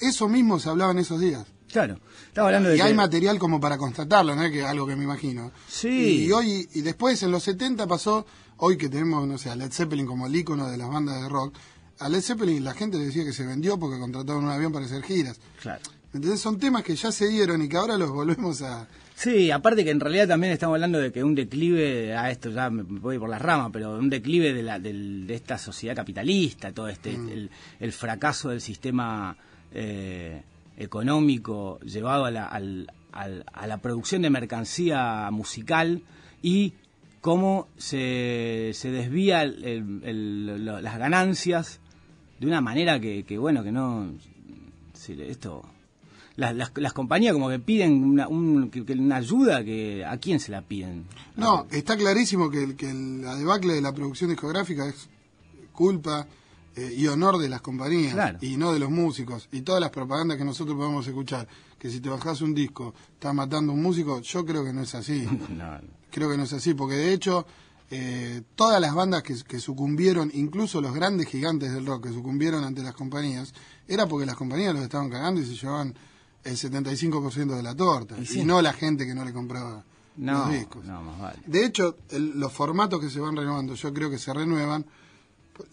Eso 0.00 0.28
mismo 0.28 0.60
se 0.60 0.68
hablaba 0.68 0.92
en 0.92 0.98
esos 0.98 1.20
días. 1.20 1.46
Claro, 1.72 1.98
estaba 2.28 2.48
hablando 2.48 2.68
de 2.68 2.76
Y 2.76 2.80
hay 2.80 2.88
que- 2.90 2.94
material 2.94 3.38
como 3.38 3.58
para 3.58 3.78
constatarlo, 3.78 4.36
¿no? 4.36 4.50
Que 4.50 4.62
algo 4.64 4.86
que 4.86 4.94
me 4.94 5.04
imagino. 5.04 5.50
Sí. 5.68 6.26
Y 6.26 6.32
hoy, 6.32 6.68
y 6.74 6.82
después 6.82 7.22
en 7.22 7.30
los 7.30 7.42
70 7.44 7.86
pasó, 7.86 8.26
hoy 8.58 8.76
que 8.76 8.88
tenemos, 8.90 9.26
no 9.26 9.38
sé, 9.38 9.48
a 9.50 9.56
Led 9.56 9.72
Zeppelin 9.72 10.06
como 10.06 10.26
el 10.26 10.36
ícono 10.36 10.70
de 10.70 10.76
las 10.76 10.88
bandas 10.90 11.22
de 11.22 11.28
rock, 11.28 11.54
a 11.98 12.08
Led 12.08 12.20
Zeppelin 12.20 12.62
la 12.62 12.74
gente 12.74 12.98
le 12.98 13.06
decía 13.06 13.24
que 13.24 13.32
se 13.32 13.46
vendió 13.46 13.78
porque 13.78 13.98
contrataron 13.98 14.44
un 14.44 14.50
avión 14.50 14.70
para 14.72 14.84
hacer 14.84 15.02
giras. 15.02 15.40
Claro. 15.62 15.80
Entonces 16.14 16.40
son 16.40 16.58
temas 16.58 16.82
que 16.82 16.94
ya 16.94 17.10
se 17.10 17.26
dieron 17.28 17.62
y 17.62 17.68
que 17.70 17.76
ahora 17.78 17.96
los 17.96 18.10
volvemos 18.10 18.60
a... 18.60 18.86
Sí, 19.14 19.50
aparte 19.50 19.82
que 19.84 19.90
en 19.92 20.00
realidad 20.00 20.28
también 20.28 20.52
estamos 20.52 20.74
hablando 20.74 20.98
de 20.98 21.10
que 21.10 21.24
un 21.24 21.34
declive, 21.34 22.14
a 22.14 22.30
esto 22.30 22.50
ya 22.50 22.68
me 22.68 22.82
voy 22.82 23.18
por 23.18 23.30
las 23.30 23.40
ramas, 23.40 23.70
pero 23.72 23.96
un 23.96 24.10
declive 24.10 24.52
de, 24.52 24.62
la, 24.62 24.78
del- 24.78 25.26
de 25.26 25.34
esta 25.34 25.56
sociedad 25.56 25.94
capitalista, 25.96 26.72
todo 26.72 26.88
este, 26.88 27.14
el, 27.14 27.50
el 27.80 27.92
fracaso 27.92 28.50
del 28.50 28.60
sistema 28.60 29.36
eh, 29.72 30.42
económico 30.82 31.78
llevado 31.80 32.24
a 32.24 32.30
la, 32.30 32.46
al- 32.46 32.90
a 33.12 33.66
la 33.66 33.76
producción 33.78 34.22
de 34.22 34.30
mercancía 34.30 35.28
musical 35.30 36.02
y 36.42 36.72
cómo 37.20 37.68
se, 37.76 38.70
se 38.74 38.90
desvía 38.90 39.42
el- 39.42 40.00
el- 40.02 40.64
lo- 40.64 40.80
las 40.80 40.98
ganancias 40.98 41.78
de 42.40 42.46
una 42.46 42.60
manera 42.60 42.98
que, 43.00 43.24
que, 43.24 43.38
bueno, 43.38 43.62
que 43.62 43.70
no... 43.72 44.10
esto 45.08 45.62
las, 46.36 46.54
las, 46.56 46.72
las 46.76 46.92
compañías 46.94 47.34
como 47.34 47.50
que 47.50 47.58
piden 47.58 48.02
una, 48.02 48.26
un- 48.26 48.70
una 48.98 49.16
ayuda 49.16 49.62
que 49.62 50.02
a 50.04 50.16
quién 50.16 50.40
se 50.40 50.50
la 50.50 50.62
piden 50.62 51.04
No, 51.36 51.66
está 51.70 51.96
clarísimo 51.96 52.50
que, 52.50 52.64
el- 52.64 52.76
que 52.76 52.90
el- 52.90 53.20
la 53.22 53.34
debacle 53.36 53.74
de 53.74 53.82
la 53.82 53.92
producción 53.92 54.30
discográfica 54.30 54.86
es 54.88 55.08
culpa 55.72 56.26
eh, 56.76 56.94
y 56.96 57.06
honor 57.06 57.38
de 57.38 57.48
las 57.48 57.60
compañías 57.60 58.14
Claro. 58.14 58.38
y 58.40 58.56
no 58.56 58.72
de 58.72 58.78
los 58.78 58.90
músicos. 58.90 59.48
Y 59.52 59.60
todas 59.62 59.80
las 59.80 59.90
propagandas 59.90 60.38
que 60.38 60.44
nosotros 60.44 60.76
podemos 60.76 61.06
escuchar, 61.06 61.46
que 61.78 61.90
si 61.90 62.00
te 62.00 62.08
bajas 62.08 62.40
un 62.40 62.54
disco 62.54 62.94
estás 63.14 63.34
matando 63.34 63.72
a 63.72 63.74
un 63.74 63.82
músico, 63.82 64.20
yo 64.20 64.44
creo 64.46 64.64
que 64.64 64.72
no 64.72 64.82
es 64.82 64.94
así. 64.94 65.26
No, 65.50 65.78
Creo 66.10 66.30
que 66.30 66.36
no 66.36 66.42
es 66.44 66.52
así, 66.52 66.74
porque 66.74 66.94
de 66.96 67.12
hecho 67.14 67.46
eh, 67.90 68.42
todas 68.54 68.80
las 68.80 68.94
bandas 68.94 69.22
que, 69.22 69.34
que 69.44 69.58
sucumbieron, 69.60 70.30
incluso 70.34 70.80
los 70.80 70.94
grandes 70.94 71.26
gigantes 71.28 71.72
del 71.72 71.84
rock 71.86 72.04
que 72.08 72.12
sucumbieron 72.12 72.64
ante 72.64 72.82
las 72.82 72.94
compañías, 72.94 73.52
era 73.88 74.06
porque 74.06 74.24
las 74.26 74.36
compañías 74.36 74.74
los 74.74 74.82
estaban 74.82 75.10
cagando 75.10 75.40
y 75.40 75.46
se 75.46 75.54
llevaban 75.56 75.94
el 76.44 76.56
75% 76.56 77.54
de 77.56 77.62
la 77.62 77.74
torta, 77.74 78.16
Y 78.18 78.22
y, 78.22 78.26
sí. 78.26 78.44
no 78.44 78.60
la 78.62 78.72
gente 78.72 79.06
que 79.06 79.14
no 79.14 79.24
le 79.24 79.32
compraba 79.32 79.84
No, 80.16 80.38
los 80.46 80.52
discos. 80.52 80.84
no, 80.84 81.02
más 81.02 81.18
vale. 81.20 81.38
De 81.46 81.64
hecho, 81.64 81.96
el- 82.10 82.38
los 82.38 82.52
formatos 82.52 83.00
que 83.00 83.08
se 83.10 83.20
van 83.20 83.36
renovando, 83.36 83.74
yo 83.74 83.92
creo 83.92 84.10
que 84.10 84.18
se 84.18 84.32
renuevan. 84.34 84.84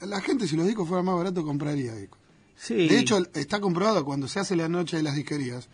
La 0.02 0.22
gente, 0.22 0.48
si 0.48 0.56
los 0.56 0.66
discos 0.66 0.88
fueran 0.88 1.06
más 1.06 1.16
baratos, 1.16 1.44
compraría 1.44 1.96
discos. 1.96 2.20
Sí. 2.56 2.88
De 2.88 3.00
hecho, 3.00 3.20
está 3.34 3.60
comprobado 3.60 4.04
cuando 4.04 4.28
se 4.28 4.40
hace 4.40 4.56
la 4.56 4.68
noche 4.68 4.98
de 4.98 5.04
las 5.04 5.16
disquerías, 5.16 5.70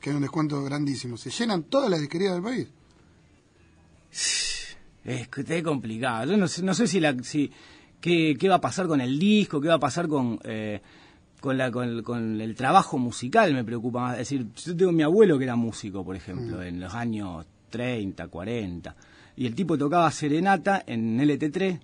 que 0.00 0.10
hay 0.10 0.16
un 0.16 0.22
descuento 0.22 0.62
grandísimo, 0.62 1.16
se 1.16 1.30
llenan 1.30 1.64
todas 1.64 1.90
las 1.90 2.00
disquerías 2.00 2.34
del 2.34 2.42
país. 2.42 2.68
Es 5.04 5.28
que 5.28 5.44
es 5.46 5.62
complicado. 5.62 6.28
Yo 6.28 6.36
no 6.36 6.48
sé, 6.48 6.64
no 6.64 6.74
sé 6.74 6.88
si, 6.88 6.98
la, 6.98 7.16
si 7.22 7.52
qué, 8.00 8.36
qué 8.36 8.48
va 8.48 8.56
a 8.56 8.60
pasar 8.60 8.88
con 8.88 9.00
el 9.00 9.20
disco, 9.20 9.60
qué 9.60 9.68
va 9.68 9.74
a 9.74 9.78
pasar 9.78 10.08
con, 10.08 10.40
eh, 10.42 10.80
con, 11.40 11.56
la, 11.56 11.70
con, 11.70 11.88
el, 11.88 12.02
con 12.02 12.40
el 12.40 12.56
trabajo 12.56 12.98
musical, 12.98 13.54
me 13.54 13.62
preocupa 13.62 14.00
más. 14.00 14.12
Es 14.14 14.28
decir, 14.28 14.48
yo 14.54 14.76
tengo 14.76 14.90
mi 14.90 15.04
abuelo 15.04 15.38
que 15.38 15.44
era 15.44 15.54
músico, 15.54 16.04
por 16.04 16.16
ejemplo, 16.16 16.60
en 16.60 16.80
los 16.80 16.92
años 16.92 17.46
30, 17.70 18.26
40, 18.26 18.96
y 19.36 19.46
el 19.46 19.54
tipo 19.54 19.78
tocaba 19.78 20.10
serenata 20.10 20.82
en 20.86 21.18
LT3, 21.18 21.78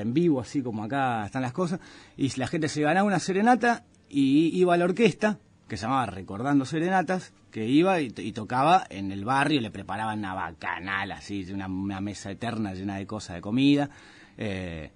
en 0.00 0.14
vivo, 0.14 0.40
así 0.40 0.62
como 0.62 0.84
acá 0.84 1.24
están 1.26 1.42
las 1.42 1.52
cosas, 1.52 1.80
y 2.16 2.28
la 2.38 2.46
gente 2.46 2.68
se 2.68 2.82
ganaba 2.82 3.06
una 3.06 3.18
serenata 3.18 3.84
y 4.08 4.48
iba 4.58 4.74
a 4.74 4.76
la 4.76 4.84
orquesta, 4.84 5.38
que 5.68 5.76
se 5.76 5.82
llamaba 5.84 6.06
Recordando 6.06 6.64
Serenatas, 6.64 7.32
que 7.50 7.66
iba 7.68 8.00
y, 8.00 8.12
y 8.16 8.32
tocaba 8.32 8.84
en 8.90 9.12
el 9.12 9.24
barrio, 9.24 9.60
le 9.60 9.70
preparaban 9.70 10.18
una 10.18 10.34
bacanal 10.34 11.12
así, 11.12 11.46
una, 11.52 11.66
una 11.66 12.00
mesa 12.00 12.30
eterna 12.30 12.74
llena 12.74 12.96
de 12.96 13.06
cosas, 13.06 13.36
de 13.36 13.40
comida. 13.42 13.88
eh, 14.36 14.90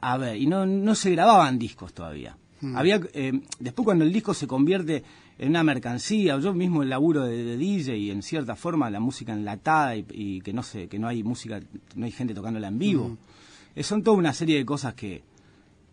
a 0.00 0.18
ver, 0.18 0.36
y 0.36 0.46
no, 0.46 0.66
no 0.66 0.94
se 0.94 1.10
grababan 1.12 1.58
discos 1.58 1.94
todavía. 1.94 2.36
Había 2.74 3.00
eh, 3.12 3.40
Después 3.58 3.84
cuando 3.84 4.04
el 4.04 4.12
disco 4.12 4.34
se 4.34 4.46
convierte 4.46 5.02
en 5.38 5.50
una 5.50 5.62
mercancía, 5.62 6.38
yo 6.38 6.52
mismo 6.54 6.82
el 6.82 6.88
laburo 6.90 7.24
de, 7.24 7.44
de 7.44 7.56
DJ 7.56 7.96
y 7.96 8.10
en 8.10 8.22
cierta 8.22 8.56
forma 8.56 8.90
la 8.90 9.00
música 9.00 9.32
enlatada 9.32 9.96
y, 9.96 10.04
y 10.10 10.40
que 10.40 10.52
no 10.52 10.62
sé, 10.62 10.88
que 10.88 10.98
no 10.98 11.08
hay 11.08 11.22
música, 11.22 11.60
no 11.94 12.04
hay 12.04 12.12
gente 12.12 12.34
tocándola 12.34 12.68
en 12.68 12.78
vivo. 12.78 13.06
Eh, 13.06 13.16
son 13.82 14.02
toda 14.02 14.16
una 14.16 14.32
serie 14.32 14.58
de 14.58 14.64
cosas 14.64 14.94
que, 14.94 15.22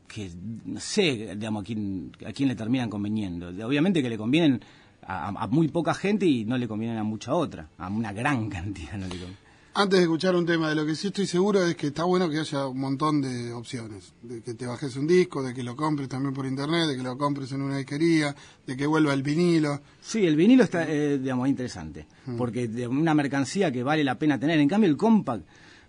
que 0.08 0.32
no 0.66 0.80
sé, 0.80 1.36
digamos, 1.36 1.64
a 1.64 1.66
quién, 1.66 2.12
a 2.26 2.32
quién 2.32 2.50
le 2.50 2.56
terminan 2.56 2.90
conveniendo. 2.90 3.50
Obviamente 3.66 4.02
que 4.02 4.10
le 4.10 4.18
convienen 4.18 4.62
a, 5.02 5.30
a 5.30 5.48
muy 5.48 5.68
poca 5.68 5.94
gente 5.94 6.26
y 6.26 6.46
no 6.46 6.58
le 6.58 6.68
convienen 6.68 6.98
a 6.98 7.04
mucha 7.04 7.34
otra, 7.34 7.70
a 7.78 7.90
una 7.90 8.14
gran 8.14 8.50
cantidad 8.50 8.94
no 8.94 9.08
le 9.08 9.18
conviene. 9.18 9.44
Antes 9.76 9.98
de 9.98 10.04
escuchar 10.04 10.36
un 10.36 10.46
tema, 10.46 10.70
de 10.70 10.76
lo 10.76 10.86
que 10.86 10.94
sí 10.94 11.08
estoy 11.08 11.26
seguro 11.26 11.66
es 11.66 11.76
que 11.76 11.88
está 11.88 12.04
bueno 12.04 12.30
que 12.30 12.38
haya 12.38 12.68
un 12.68 12.80
montón 12.80 13.24
de 13.24 13.52
opciones. 13.54 14.14
De 14.22 14.44
que 14.44 14.54
te 14.54 14.68
bajes 14.68 14.96
un 14.98 15.08
disco, 15.08 15.42
de 15.42 15.52
que 15.52 15.64
lo 15.64 15.76
compres 15.76 16.08
también 16.10 16.32
por 16.32 16.46
internet, 16.46 16.90
de 16.90 16.96
que 16.96 17.02
lo 17.02 17.18
compres 17.18 17.52
en 17.54 17.64
una 17.64 17.78
disquería, 17.78 18.36
de 18.68 18.78
que 18.78 18.86
vuelva 18.86 19.16
el 19.16 19.24
vinilo. 19.24 19.82
Sí, 20.00 20.28
el 20.28 20.36
vinilo 20.36 20.64
está, 20.64 20.88
eh, 20.88 21.18
digamos, 21.18 21.48
interesante, 21.48 22.06
porque 22.38 22.68
de 22.68 22.88
una 22.88 23.16
mercancía 23.16 23.72
que 23.72 23.82
vale 23.82 24.04
la 24.04 24.20
pena 24.20 24.40
tener. 24.40 24.60
En 24.60 24.70
cambio, 24.70 24.92
el 24.92 24.96
compact 24.96 25.44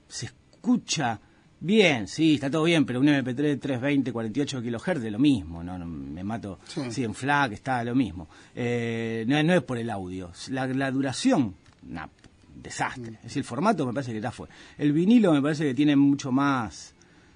se 0.08 0.26
escucha 0.26 1.20
bien, 1.60 2.08
sí, 2.08 2.34
está 2.34 2.50
todo 2.50 2.64
bien, 2.64 2.84
pero 2.84 3.00
un 3.00 3.06
MP3 3.06 3.58
320, 3.60 4.12
48 4.12 4.62
kHz 4.62 5.00
de 5.00 5.10
lo 5.10 5.18
mismo, 5.18 5.62
no, 5.62 5.78
me 5.86 6.22
mato, 6.24 6.58
Sí. 6.66 6.82
sí, 6.90 7.04
en 7.04 7.14
FLAC 7.14 7.52
está 7.52 7.82
lo 7.84 7.94
mismo. 7.94 8.28
Eh, 8.54 9.24
no, 9.26 9.42
no 9.42 9.54
es 9.54 9.62
por 9.62 9.78
el 9.78 9.88
audio, 9.90 10.30
la, 10.50 10.66
la 10.66 10.90
duración, 10.90 11.54
una 11.88 12.08
desastre. 12.54 13.14
Es 13.16 13.22
decir, 13.24 13.38
el 13.40 13.44
formato 13.44 13.86
me 13.86 13.92
parece 13.92 14.12
que 14.12 14.20
ya 14.20 14.30
fue. 14.30 14.48
El 14.78 14.92
vinilo 14.92 15.32
me 15.32 15.42
parece 15.42 15.64
que 15.64 15.74
tiene 15.74 15.96
mucho 15.96 16.32
más... 16.32 16.92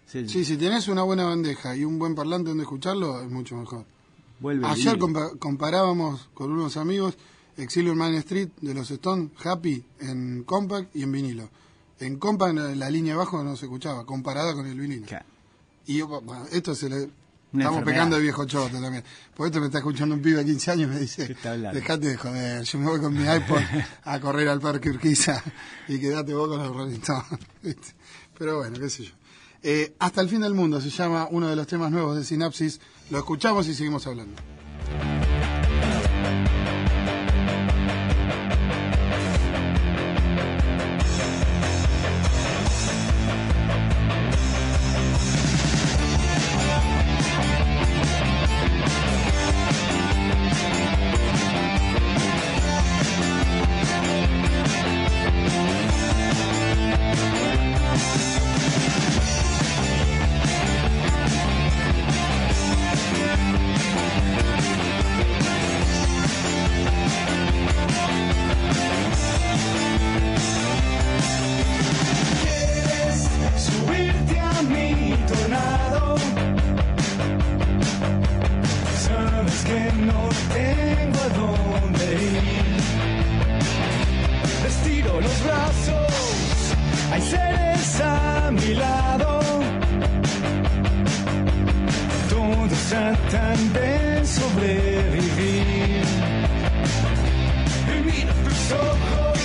Sí, 0.07 0.27
si 0.45 0.57
tenés 0.57 0.89
una 0.89 1.03
buena 1.03 1.25
bandeja 1.25 1.77
y 1.77 1.85
un 1.85 1.99
buen 1.99 2.15
parlante 2.15 2.49
donde 2.49 2.63
escucharlo, 2.63 3.21
es 3.21 3.29
mucho 3.31 3.57
mejor. 3.57 3.85
vuelve 4.41 4.65
el 4.67 4.73
Ayer 4.73 4.97
compa- 4.99 5.39
comparábamos 5.39 6.31
con 6.33 6.51
unos 6.51 6.79
amigos 6.79 7.19
Exilio 7.59 7.93
en 7.93 7.99
Main 7.99 8.15
Street 8.15 8.49
de 8.63 8.73
los 8.73 8.91
Stones, 8.91 9.31
Happy 9.45 9.85
en 10.01 10.45
compact 10.45 10.97
y 10.97 11.03
en 11.03 11.13
vinilo. 11.13 11.51
En 12.01 12.19
compact 12.19 12.57
en 12.57 12.79
la 12.79 12.91
línea 12.91 13.15
abajo 13.15 13.43
no 13.43 13.57
se 13.57 13.67
escuchaba, 13.67 14.05
comparada 14.07 14.55
con 14.55 14.67
el 14.67 14.79
vinilo. 14.79 15.07
Claro. 15.07 15.25
Y 15.87 15.99
yo, 15.99 16.07
bueno, 16.09 16.47
esto 16.53 16.75
se 16.75 16.89
le... 16.89 16.97
Una 17.51 17.63
Estamos 17.65 17.79
enfermedad. 17.79 17.85
pecando 18.05 18.17
de 18.17 18.23
viejo 18.23 18.45
choto 18.45 18.79
también. 18.79 19.03
Porque 19.35 19.49
esto 19.49 19.61
me 19.61 19.67
está 19.67 19.79
escuchando 19.79 20.15
un 20.15 20.21
pibe 20.21 20.37
de 20.39 20.45
15 20.45 20.71
años 20.71 20.91
y 20.91 20.95
me 20.95 21.01
dice, 21.01 21.27
¿Qué 21.27 21.33
está 21.33 21.53
hablando? 21.53 21.81
dejate 21.81 22.09
de 22.09 22.17
joder, 22.19 22.63
yo 22.63 22.79
me 22.79 22.87
voy 22.87 23.01
con 23.01 23.15
mi 23.15 23.23
iPod 23.23 23.59
a 24.05 24.21
correr 24.21 24.49
al 24.49 24.61
parque 24.61 24.91
Urquiza 24.91 25.43
y 25.89 25.99
quedate 25.99 26.35
vos 26.35 26.47
con 26.49 26.59
los 26.59 26.69
Rolling. 26.77 27.01
Pero 28.39 28.59
bueno, 28.59 28.79
qué 28.79 28.91
sé 28.91 29.05
yo. 29.05 29.13
Eh, 29.63 29.95
Hasta 29.99 30.21
el 30.21 30.29
fin 30.29 30.43
del 30.43 30.53
mundo 30.53 30.79
se 30.83 30.91
llama 30.91 31.27
uno 31.31 31.49
de 31.49 31.57
los 31.57 31.67
temas 31.67 31.91
nuevos 31.91 32.17
de 32.19 32.25
Sinapsis. 32.25 32.81
Lo 33.11 33.17
escuchamos 33.19 33.67
y 33.67 33.75
seguimos 33.75 34.07
hablando. 34.07 34.37
De 93.27 94.25
sobrevivir. 94.25 96.05
Y 97.87 97.89
mira 98.07 98.33
tus 98.45 98.73
ojos, 98.73 99.39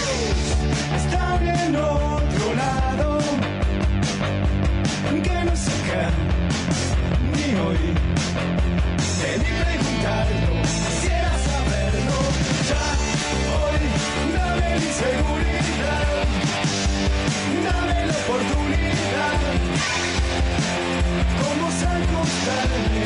están 0.95 1.47
en 1.47 1.75
otro 1.75 2.53
lado. 2.55 3.19
Que 5.23 5.43
no 5.45 5.51
acá, 5.51 6.09
ni 7.33 7.55
hoy. 7.55 7.83
Debí 9.21 9.51
preguntarlo, 9.63 10.61
quisiera 10.61 11.33
saberlo. 11.49 12.19
Ya 12.69 12.85
hoy, 13.59 13.83
dame 14.33 14.69
mi 14.75 14.91
seguridad, 15.03 16.25
dame 17.65 18.05
la 18.07 18.13
oportunidad. 18.13 19.39
Como 21.83 21.95
acostarme 21.95 23.03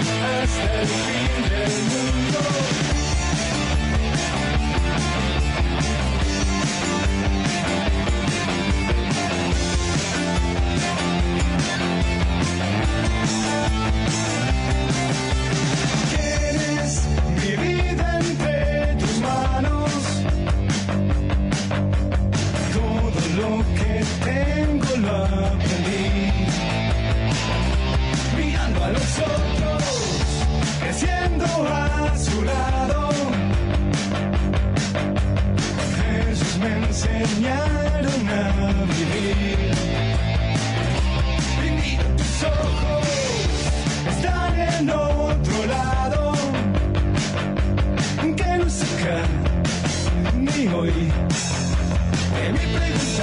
hasta 0.00 0.82
el 0.82 0.88
fin 0.88 1.42
del 1.50 1.82
mundo. 1.84 3.03
break 52.74 53.13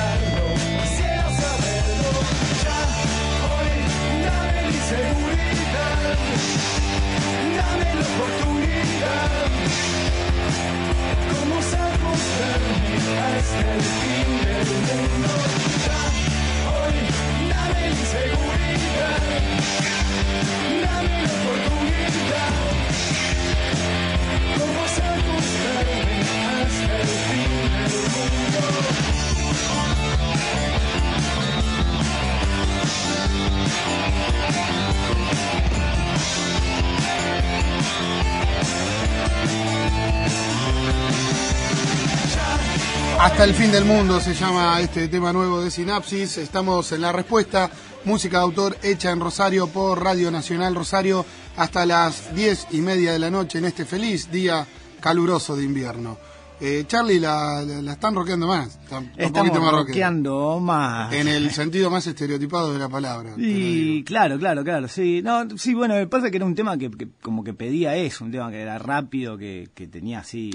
Hasta 43.41 43.49
el 43.49 43.57
fin 43.59 43.71
del 43.71 43.85
mundo 43.85 44.19
se 44.19 44.35
llama 44.35 44.79
este 44.81 45.07
tema 45.07 45.33
nuevo 45.33 45.63
de 45.63 45.71
Sinapsis. 45.71 46.37
Estamos 46.37 46.91
en 46.91 47.01
la 47.01 47.11
respuesta. 47.11 47.71
Música 48.05 48.37
de 48.37 48.43
autor 48.43 48.77
hecha 48.83 49.09
en 49.09 49.19
Rosario 49.19 49.65
por 49.65 49.99
Radio 50.03 50.29
Nacional 50.29 50.75
Rosario 50.75 51.25
hasta 51.57 51.87
las 51.87 52.35
diez 52.35 52.67
y 52.69 52.81
media 52.81 53.13
de 53.13 53.17
la 53.17 53.31
noche 53.31 53.57
en 53.57 53.65
este 53.65 53.83
feliz 53.83 54.29
día 54.31 54.67
caluroso 54.99 55.55
de 55.55 55.63
invierno. 55.63 56.19
Eh, 56.59 56.83
Charlie 56.85 57.19
la, 57.19 57.63
la- 57.63 57.81
la 57.81 57.93
están 57.93 58.13
rockeando 58.13 58.45
más. 58.45 58.75
Está 58.83 58.99
un 58.99 59.11
Estamos 59.17 59.59
más 59.59 59.71
rockeando 59.71 60.59
más. 60.59 61.11
En 61.11 61.27
el 61.27 61.49
sentido 61.55 61.89
más 61.89 62.05
estereotipado 62.05 62.71
de 62.71 62.77
la 62.77 62.89
palabra. 62.89 63.33
Y 63.39 64.03
claro, 64.03 64.37
claro, 64.37 64.63
claro, 64.63 64.87
sí. 64.87 65.23
No, 65.23 65.47
sí, 65.57 65.73
bueno, 65.73 65.95
me 65.95 66.05
pasa 66.05 66.29
que 66.29 66.37
era 66.37 66.45
un 66.45 66.53
tema 66.53 66.77
que, 66.77 66.91
que 66.91 67.07
como 67.23 67.43
que 67.43 67.55
pedía 67.55 67.95
eso, 67.95 68.23
un 68.23 68.31
tema 68.31 68.51
que 68.51 68.61
era 68.61 68.77
rápido, 68.77 69.35
que, 69.35 69.67
que 69.73 69.87
tenía 69.87 70.19
así, 70.19 70.51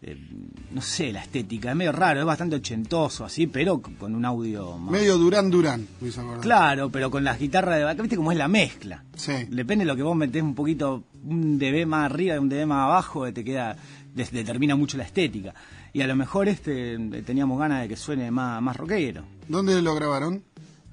eh, 0.00 0.16
no 0.70 0.80
sé, 0.80 1.12
la 1.12 1.22
estética, 1.22 1.70
es 1.70 1.76
medio 1.76 1.90
raro, 1.90 2.20
es 2.20 2.26
bastante 2.26 2.54
ochentoso 2.56 3.24
así, 3.24 3.48
pero 3.48 3.80
con 3.80 4.14
un 4.14 4.24
audio 4.24 4.78
más... 4.78 4.92
Medio 4.92 5.18
Durán 5.18 5.50
Durán, 5.50 5.88
me. 6.00 6.40
Claro, 6.40 6.88
pero 6.90 7.10
con 7.10 7.24
las 7.24 7.38
guitarras 7.38 7.78
de 7.78 7.84
vaca, 7.84 8.02
viste 8.02 8.16
cómo 8.16 8.30
es 8.30 8.38
la 8.38 8.46
mezcla. 8.46 9.04
Sí. 9.16 9.32
Depende 9.48 9.84
de 9.84 9.88
lo 9.88 9.96
que 9.96 10.02
vos 10.02 10.16
metés 10.16 10.42
un 10.42 10.54
poquito, 10.54 11.02
un 11.24 11.58
dB 11.58 11.84
más 11.86 12.10
arriba 12.10 12.36
y 12.36 12.38
un 12.38 12.48
dB 12.48 12.66
más 12.66 12.84
abajo, 12.84 13.26
eh, 13.26 13.32
te 13.32 13.42
queda, 13.42 13.76
determina 14.14 14.76
mucho 14.76 14.96
la 14.96 15.04
estética. 15.04 15.52
Y 15.92 16.02
a 16.02 16.06
lo 16.06 16.14
mejor 16.14 16.48
este 16.48 16.96
teníamos 17.22 17.58
ganas 17.58 17.82
de 17.82 17.88
que 17.88 17.96
suene 17.96 18.30
más, 18.30 18.62
más 18.62 18.76
rockero. 18.76 19.24
¿Dónde 19.48 19.80
lo 19.82 19.94
grabaron? 19.94 20.44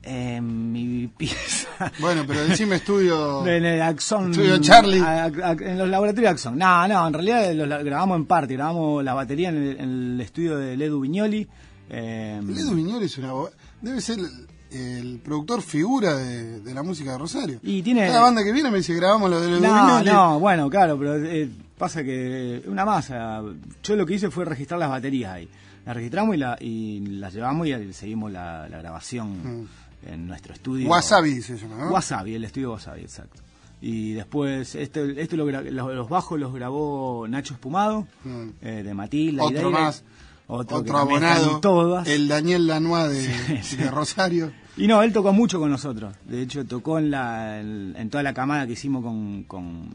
En 0.08 0.72
mi 0.72 1.08
pieza. 1.08 1.92
Bueno, 2.00 2.24
pero 2.28 2.46
decime 2.46 2.76
estudio. 2.76 3.46
En 3.48 3.66
el 3.66 3.82
Axon. 3.82 4.32
Estudio 4.32 4.60
Charlie. 4.60 5.00
a- 5.00 5.26
a- 5.26 5.52
en 5.54 5.78
los 5.80 5.90
laboratorios 5.90 6.32
Axon. 6.34 6.58
No, 6.58 6.88
no, 6.88 7.08
en 7.08 7.14
realidad 7.14 7.54
los 7.54 7.84
grabamos 7.84 8.18
en 8.18 8.26
parte. 8.26 8.54
Grabamos 8.54 9.04
la 9.04 9.14
batería 9.16 9.50
en 9.50 9.58
el, 9.58 9.80
en 9.80 9.90
el 10.14 10.22
estudio 10.22 10.58
de 10.58 10.78
Ledu 10.78 11.00
Viñoli. 11.02 11.48
eh, 11.90 12.40
Ledo 12.46 12.72
Viñoli 12.76 13.06
es 13.06 13.18
una 13.18 13.34
debe 13.82 14.00
ser 14.02 14.20
el, 14.20 14.48
el 14.80 15.20
productor 15.20 15.62
figura 15.64 16.16
de, 16.16 16.60
de 16.62 16.74
la 16.74 16.84
música 16.84 17.14
de 17.14 17.18
Rosario. 17.18 17.60
Y 17.64 17.82
tiene- 17.82 18.06
Cada 18.08 18.22
banda 18.22 18.44
que 18.44 18.52
viene 18.52 18.70
me 18.70 18.78
dice 18.78 18.94
grabamos 18.94 19.30
lo 19.32 19.42
de 19.42 19.50
Ledo 19.60 19.62
no, 19.62 19.86
Viñoli. 19.88 20.10
no, 20.12 20.40
bueno, 20.40 20.70
claro, 20.70 21.00
pero 21.00 21.16
eh, 21.16 21.50
pasa 21.80 22.04
que 22.04 22.62
una 22.68 22.86
masa. 22.86 23.42
Yo 23.84 23.96
lo 23.96 24.06
que 24.06 24.14
hice 24.14 24.30
fue 24.30 24.46
registrar 24.46 24.80
las 24.80 24.90
baterías 24.90 25.34
ahí. 25.34 25.50
Las 25.86 25.96
registramos 25.96 26.36
y, 26.36 26.40
la, 26.40 26.58
y 26.60 27.00
las 27.20 27.32
llevamos 27.34 27.68
y 27.68 27.94
seguimos 27.94 28.32
la, 28.32 28.68
la 28.70 28.80
grabación 28.80 29.68
en 30.06 30.28
nuestro 30.28 30.54
estudio. 30.54 30.90
Wasabi 30.90 31.42
se 31.42 31.58
llama, 31.58 31.78
¿no? 31.86 31.92
Wasabi, 31.92 32.36
el 32.36 32.44
estudio 32.44 32.72
Wasabi, 32.74 33.02
exacto. 33.02 33.42
Y 33.82 34.14
después, 34.14 34.74
este, 34.76 35.22
esto 35.22 35.36
lo 35.36 35.46
los, 35.52 35.96
los 35.96 36.10
bajos 36.10 36.40
los 36.40 36.54
grabó 36.54 37.28
Nacho 37.28 37.54
Espumado, 37.54 38.08
Mm. 38.24 38.48
eh, 38.62 38.84
de 38.84 38.94
Matilda. 38.94 39.44
y 39.44 39.48
Otro 39.56 39.70
más. 39.72 40.04
Otro, 40.48 40.98
abonado. 40.98 41.60
Todas. 41.60 42.08
El 42.08 42.28
Daniel 42.28 42.68
Lanois 42.68 43.10
de, 43.10 43.24
Sí, 43.24 43.58
sí. 43.64 43.76
de 43.78 43.90
Rosario. 43.92 44.52
Y 44.78 44.88
no, 44.88 45.02
él 45.04 45.12
tocó 45.12 45.34
mucho 45.34 45.60
con 45.60 45.72
nosotros. 45.72 46.16
De 46.26 46.42
hecho, 46.42 46.66
tocó 46.66 47.00
en, 47.00 47.10
la, 47.12 47.60
en, 47.60 48.10
toda 48.10 48.24
la 48.24 48.34
camada 48.34 48.68
que 48.68 48.74
hicimos 48.74 49.04
con, 49.04 49.44
con, 49.44 49.90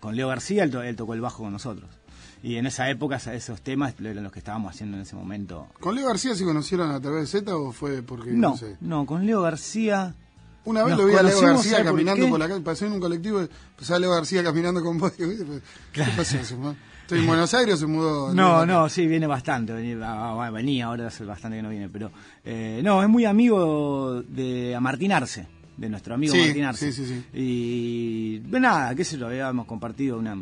con 0.00 0.16
Leo 0.16 0.28
García, 0.28 0.64
él, 0.64 0.74
él 0.76 0.96
tocó 0.96 1.12
el 1.14 1.20
bajo 1.20 1.42
con 1.42 1.52
nosotros. 1.52 1.88
Y 2.42 2.56
en 2.56 2.66
esa 2.66 2.88
época, 2.90 3.16
esos 3.16 3.60
temas 3.62 3.94
eran 4.00 4.22
los 4.22 4.32
que 4.32 4.38
estábamos 4.38 4.74
haciendo 4.74 4.96
en 4.96 5.02
ese 5.02 5.16
momento. 5.16 5.66
¿Con 5.80 5.94
Leo 5.94 6.06
García 6.06 6.34
se 6.34 6.44
conocieron 6.44 6.90
a 6.90 7.00
través 7.00 7.32
de 7.32 7.40
Z 7.40 7.56
o 7.56 7.72
fue 7.72 8.02
porque 8.02 8.30
no, 8.30 8.50
No, 8.50 8.56
sé? 8.56 8.76
no, 8.80 9.06
con 9.06 9.26
Leo 9.26 9.42
García. 9.42 10.14
Una 10.64 10.82
vez 10.84 10.96
lo 10.96 11.06
vi 11.06 11.14
a 11.14 11.22
Leo 11.22 11.40
García 11.40 11.70
¿sabe 11.72 11.84
por 11.84 11.92
caminando 11.92 12.28
por, 12.28 12.38
la 12.40 12.48
calle, 12.48 12.60
pasé 12.60 12.86
en 12.86 12.92
un 12.92 13.00
colectivo 13.00 13.40
pasé 13.78 13.94
a 13.94 13.98
Leo 14.00 14.10
García 14.12 14.42
caminando 14.42 14.82
con 14.82 14.98
vos. 14.98 15.12
¿qué 15.16 15.26
¿Qué 15.92 16.04
pasó? 16.16 16.42
¿Se 16.44 16.56
mudó? 16.56 16.74
Estoy 17.02 17.20
en 17.20 17.26
Buenos 17.28 17.54
Aires 17.54 17.76
o 17.76 17.78
se 17.78 17.86
mudó. 17.86 18.34
No, 18.34 18.66
no, 18.66 18.88
sí, 18.88 19.06
viene 19.06 19.28
bastante. 19.28 19.72
Venía, 19.72 19.96
ah, 20.02 20.44
ah, 20.44 20.50
venía, 20.50 20.86
ahora 20.86 21.06
hace 21.06 21.24
bastante 21.24 21.58
que 21.58 21.62
no 21.62 21.68
viene. 21.68 21.88
Pero 21.88 22.10
eh, 22.44 22.80
no, 22.82 23.00
es 23.00 23.08
muy 23.08 23.24
amigo 23.24 24.22
de 24.22 24.76
Martín 24.80 25.12
Arce, 25.12 25.46
de 25.76 25.88
nuestro 25.88 26.14
amigo 26.14 26.34
Sí, 26.34 26.40
Martín 26.40 26.64
Arce. 26.64 26.90
sí, 26.90 27.06
sí, 27.06 27.14
sí. 27.14 27.24
Y 27.32 28.40
pues 28.40 28.60
nada, 28.60 28.92
qué 28.96 29.04
sé 29.04 29.18
yo, 29.18 29.28
habíamos 29.28 29.66
compartido 29.66 30.18
una 30.18 30.36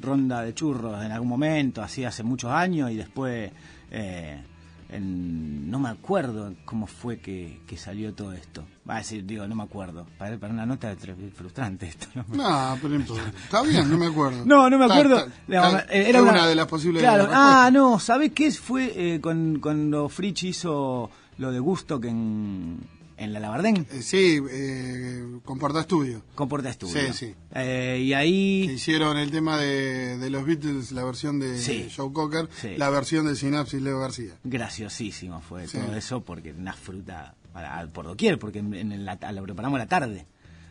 ronda 0.00 0.42
de 0.42 0.54
churros 0.54 1.02
en 1.04 1.12
algún 1.12 1.28
momento, 1.28 1.82
así 1.82 2.04
hace 2.04 2.22
muchos 2.22 2.50
años, 2.50 2.90
y 2.90 2.96
después. 2.96 3.50
eh, 3.90 4.42
en- 4.90 5.70
no 5.70 5.78
me 5.80 5.88
acuerdo 5.88 6.52
cómo 6.64 6.86
fue 6.86 7.18
que, 7.18 7.60
que 7.66 7.76
salió 7.76 8.12
todo 8.14 8.32
esto. 8.32 8.64
Va 8.88 8.96
a 8.96 8.98
decir, 8.98 9.24
digo, 9.24 9.46
no 9.48 9.56
me 9.56 9.64
acuerdo. 9.64 10.06
Para, 10.18 10.36
para 10.38 10.52
una 10.52 10.66
nota 10.66 10.94
frustrante 11.34 11.86
esto. 11.86 12.06
¿no? 12.14 12.24
No, 12.28 12.78
pero. 12.80 12.96
Está 12.98 13.62
bien, 13.62 13.90
no 13.90 13.98
me 13.98 14.06
acuerdo. 14.06 14.44
No, 14.44 14.68
no 14.70 14.78
me 14.78 14.84
acuerdo. 14.84 15.16
está- 15.18 15.32
No, 15.48 15.78
está- 15.78 15.92
era 15.92 16.22
una, 16.22 16.46
de 16.46 16.54
las 16.54 16.66
posibles 16.68 17.02
Claro. 17.02 17.28
Ah, 17.32 17.70
no, 17.72 17.98
¿sabés 17.98 18.32
qué 18.32 18.52
fue 18.52 18.92
eh, 19.14 19.20
con, 19.20 19.58
cuando 19.60 20.08
Fritz 20.08 20.44
hizo 20.44 21.10
lo 21.38 21.50
de 21.50 21.58
Gusto 21.58 21.98
que 22.00 22.08
en, 22.08 22.78
en 23.16 23.32
la 23.32 23.40
Labardén? 23.40 23.86
Eh, 23.92 24.02
sí, 24.02 24.38
eh, 24.50 25.24
con 25.44 25.58
Porta 25.58 25.80
Estudio. 25.80 26.22
Con 26.34 26.48
Porta 26.48 26.70
Estudio. 26.70 27.00
Sí, 27.12 27.12
sí. 27.12 27.34
Eh, 27.54 28.00
y 28.02 28.08
Que 28.08 28.14
ahí. 28.16 28.70
hicieron 28.74 29.16
el 29.18 29.30
tema 29.30 29.56
de, 29.58 30.18
de 30.18 30.30
los 30.30 30.44
Beatles, 30.44 30.92
la 30.92 31.04
versión 31.04 31.38
de 31.38 31.58
Sí. 31.58 31.88
Joe 31.94 32.12
Cocker, 32.12 32.48
Sí. 32.60 32.70
la 32.76 32.90
versión 32.90 33.26
de 33.26 33.36
Synapsis 33.36 33.80
Leo 33.80 33.98
García. 34.00 34.32
Graciosísimo 34.44 35.40
fue 35.40 35.68
Sí. 35.68 35.78
todo 35.78 35.94
eso, 35.96 36.20
porque 36.22 36.52
una 36.52 36.72
fruta 36.72 37.34
para- 37.52 37.86
por 37.88 38.06
doquier, 38.06 38.38
porque 38.38 38.58
en, 38.58 38.74
en 38.74 39.04
la, 39.04 39.16
lo 39.32 39.42
preparamos 39.44 39.76
a 39.76 39.84
la 39.84 39.88
tarde. 39.88 40.26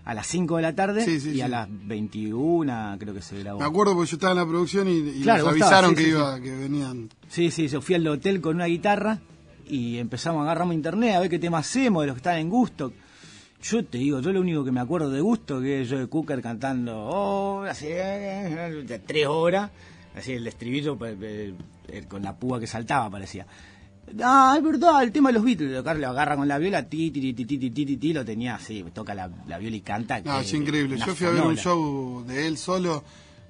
A 0.05 0.13
las 0.13 0.27
5 0.27 0.57
de 0.57 0.61
la 0.63 0.75
tarde 0.75 1.05
y 1.33 1.39
a 1.39 1.47
las 1.47 1.69
21 1.69 2.97
creo 2.99 3.13
que 3.13 3.21
se 3.21 3.39
grabó. 3.39 3.59
Me 3.59 3.65
acuerdo 3.65 3.95
porque 3.95 4.11
yo 4.11 4.15
estaba 4.17 4.31
en 4.33 4.39
la 4.39 4.45
producción 4.45 4.87
y, 4.89 4.97
y 4.97 5.21
Claro, 5.21 5.45
nos 5.45 5.53
estabas, 5.53 5.73
avisaron 5.85 5.95
que 5.95 6.09
iba, 6.09 6.39
que 6.41 6.51
venían. 6.55 7.09
Sí, 7.29 7.51
sí, 7.51 7.69
yo 7.69 7.79
fui 7.81 7.95
al 7.95 8.05
hotel 8.07 8.41
con 8.41 8.55
una 8.55 8.65
guitarra 8.65 9.19
y 9.67 9.97
empezamos 9.97 10.43
agarramos 10.43 10.75
internet 10.75 11.15
a 11.15 11.19
ver 11.19 11.29
qué 11.29 11.39
temas 11.39 11.67
hacemos 11.67 12.03
de 12.03 12.07
los 12.07 12.15
que 12.15 12.19
están 12.19 12.37
en 12.37 12.49
gusto. 12.49 12.93
Yo 13.61 13.85
te 13.85 13.97
digo, 13.97 14.19
yo 14.19 14.31
lo 14.31 14.41
único 14.41 14.65
que 14.65 14.71
me 14.71 14.81
acuerdo 14.81 15.09
de 15.09 15.21
gusto 15.21 15.61
que 15.61 15.81
es 15.81 15.89
yo 15.89 15.97
de 15.97 16.07
Cooker 16.07 16.41
cantando 16.41 16.97
oh, 16.97 17.63
hace 17.63 18.99
tres 19.05 19.27
horas, 19.27 19.71
así 20.15 20.33
el 20.33 20.45
estribillo 20.45 20.97
pues, 20.97 21.15
eh, 21.21 21.53
eh, 21.87 22.03
con 22.07 22.23
la 22.23 22.35
púa 22.35 22.59
que 22.59 22.67
saltaba 22.67 23.09
parecía. 23.09 23.47
Ah, 24.21 24.55
es 24.57 24.63
verdad, 24.63 25.01
el 25.01 25.13
tema 25.13 25.29
de 25.29 25.33
los 25.33 25.43
Beatles, 25.43 25.73
tocar 25.73 25.95
lo 25.95 26.09
agarra 26.09 26.35
con 26.35 26.47
la 26.47 26.57
viola, 26.57 26.87
ti, 26.89 27.09
ti, 27.09 27.33
ti, 27.33 27.45
ti, 27.45 27.57
ti, 27.57 27.97
ti, 27.97 28.13
lo 28.13 28.25
tenía 28.25 28.55
así, 28.55 28.83
toca 28.93 29.15
la, 29.15 29.27
viola 29.27 29.75
y 29.75 29.81
canta. 29.81 30.19
No, 30.21 30.41
es 30.41 30.53
increíble. 30.53 30.97
Yo 30.97 31.15
fui 31.15 31.27
a 31.27 31.31
ver 31.31 31.41
un 31.41 31.55
show 31.55 32.23
de 32.27 32.47
él 32.47 32.57
solo 32.57 33.03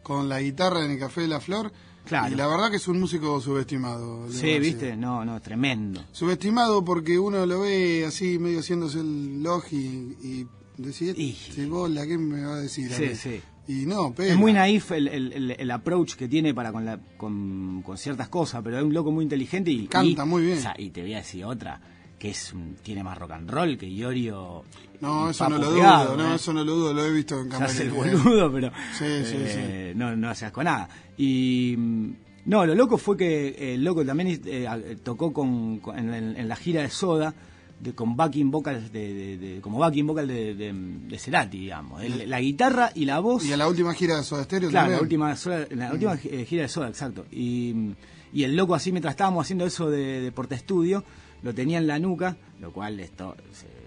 con 0.04 0.30
la 0.30 0.42
guitarra 0.42 0.86
en 0.86 0.92
el 0.92 1.00
Café 1.00 1.22
de 1.22 1.28
la 1.28 1.40
Flor 1.40 1.72
Claro. 2.06 2.34
Y 2.34 2.38
la 2.38 2.48
verdad 2.48 2.70
que 2.70 2.78
es 2.78 2.88
un 2.88 3.00
músico 3.00 3.40
subestimado. 3.40 4.28
Sí, 4.28 4.34
García. 4.34 4.60
viste, 4.60 4.96
no, 4.98 5.24
no, 5.24 5.40
tremendo. 5.42 6.04
Subestimado 6.12 6.84
porque 6.84 7.18
uno 7.18 7.46
lo 7.46 7.62
ve 7.62 8.06
así 8.06 8.38
medio 8.40 8.60
haciéndose 8.60 9.00
el 9.00 9.42
log 9.42 9.64
y, 9.72 9.76
y 10.22 10.48
decir, 10.78 11.16
Y- 11.18 11.32
"Este 11.32 11.66
bola, 11.66 12.06
¿qué 12.06 12.18
me 12.18 12.44
va 12.44 12.56
a 12.56 12.60
decir? 12.60 12.92
Sí, 12.92 13.04
mí?". 13.04 13.16
sí. 13.16 13.42
Y 13.66 13.86
no, 13.86 14.14
pega. 14.14 14.34
Es 14.34 14.38
muy 14.38 14.52
naif 14.52 14.92
el, 14.92 15.08
el, 15.08 15.52
el- 15.58 15.72
approach 15.72 16.16
que 16.16 16.28
tiene 16.28 16.54
para 16.54 16.74
con, 16.74 16.84
la, 16.84 17.00
con, 17.16 17.82
con 17.82 17.98
ciertas 17.98 18.28
cosas, 18.28 18.62
pero 18.62 18.78
es 18.78 18.84
un 18.84 18.94
loco 18.94 19.10
muy 19.10 19.24
inteligente 19.24 19.72
y 19.72 19.88
Canta 19.88 20.26
y- 20.26 20.28
muy 20.28 20.44
bien. 20.44 20.58
o 20.58 20.62
sea, 20.62 20.76
y 20.78 20.90
te 20.90 21.02
voy 21.02 21.14
a 21.14 21.18
decir 21.20 21.46
otra, 21.46 21.80
que 22.20 22.32
es 22.32 22.54
tiene 22.84 23.06
más 23.06 23.18
rock 23.18 23.32
and 23.32 23.50
roll 23.50 23.78
que 23.78 23.88
Iorio. 23.90 24.64
No, 25.04 25.30
eso 25.30 25.50
no 25.50 25.58
lo 25.58 25.72
dudo, 25.72 26.18
no, 26.18 26.32
¿eh? 26.32 26.36
eso 26.36 26.54
no 26.54 26.64
lo 26.64 26.76
dudo, 26.76 26.94
lo 26.94 27.06
he 27.06 27.12
visto 27.12 27.40
en 27.40 27.52
Se 27.52 27.64
hace 27.64 27.84
el 27.84 27.90
camarines. 27.92 28.24
boludo, 28.24 28.52
pero 28.52 28.72
Sí, 28.98 29.06
sí, 29.26 29.36
eh, 29.38 29.94
No, 29.96 30.16
no 30.16 30.30
hace 30.30 30.46
asco 30.46 30.64
nada. 30.64 30.88
Y 31.18 31.76
mm, 31.78 32.10
no, 32.46 32.66
lo 32.66 32.74
loco 32.76 32.98
fue 32.98 33.16
que 33.18 33.48
eh, 33.50 33.74
el 33.76 33.84
loco 33.84 34.06
también 34.06 34.42
eh, 34.46 34.98
tocó 35.04 35.32
con, 35.34 35.80
con- 35.80 35.98
en, 36.00 36.14
en- 36.14 36.38
en 36.38 36.48
la 36.48 36.56
gira 36.56 36.82
de 36.82 36.90
Soda 36.90 37.34
de, 37.80 37.94
con 37.94 38.16
backing 38.16 38.50
vocals 38.50 38.92
de, 38.94 39.14
de- 39.14 39.38
de- 39.38 39.62
como 39.62 39.78
backing 39.78 40.08
vocal 40.08 40.28
de, 40.28 41.18
Cerati, 41.20 41.60
digamos. 41.60 42.02
El- 42.02 42.30
la 42.30 42.40
guitarra 42.40 42.92
y 42.96 43.04
la 43.06 43.20
voz. 43.20 43.46
Y 43.46 43.52
a 43.52 43.58
la 43.58 43.68
última 43.68 43.94
gira 43.94 44.16
de 44.18 44.24
Soda 44.24 44.44
Stereo 44.46 44.70
Claro, 44.70 44.84
también. 44.86 44.98
la 45.00 45.04
última, 45.04 45.36
Soda- 45.36 45.68
la 45.72 45.92
última 45.92 46.14
eh, 46.24 46.46
gira 46.46 46.62
de 46.64 46.70
Soda, 46.70 46.88
exacto. 46.88 47.26
Y, 47.32 47.92
y 48.32 48.44
el 48.44 48.56
loco 48.56 48.74
así, 48.74 48.92
mientras 48.92 49.12
estábamos 49.14 49.46
haciendo 49.46 49.66
eso 49.66 49.90
de, 49.90 50.22
de 50.22 50.32
Porta 50.32 50.56
Estudio, 50.56 51.04
lo 51.42 51.54
tenía 51.54 51.78
en 51.78 51.88
la 51.88 52.00
nuca, 52.00 52.38
lo 52.62 52.72
cual 52.72 53.00
esto... 53.02 53.36
se- 53.52 53.83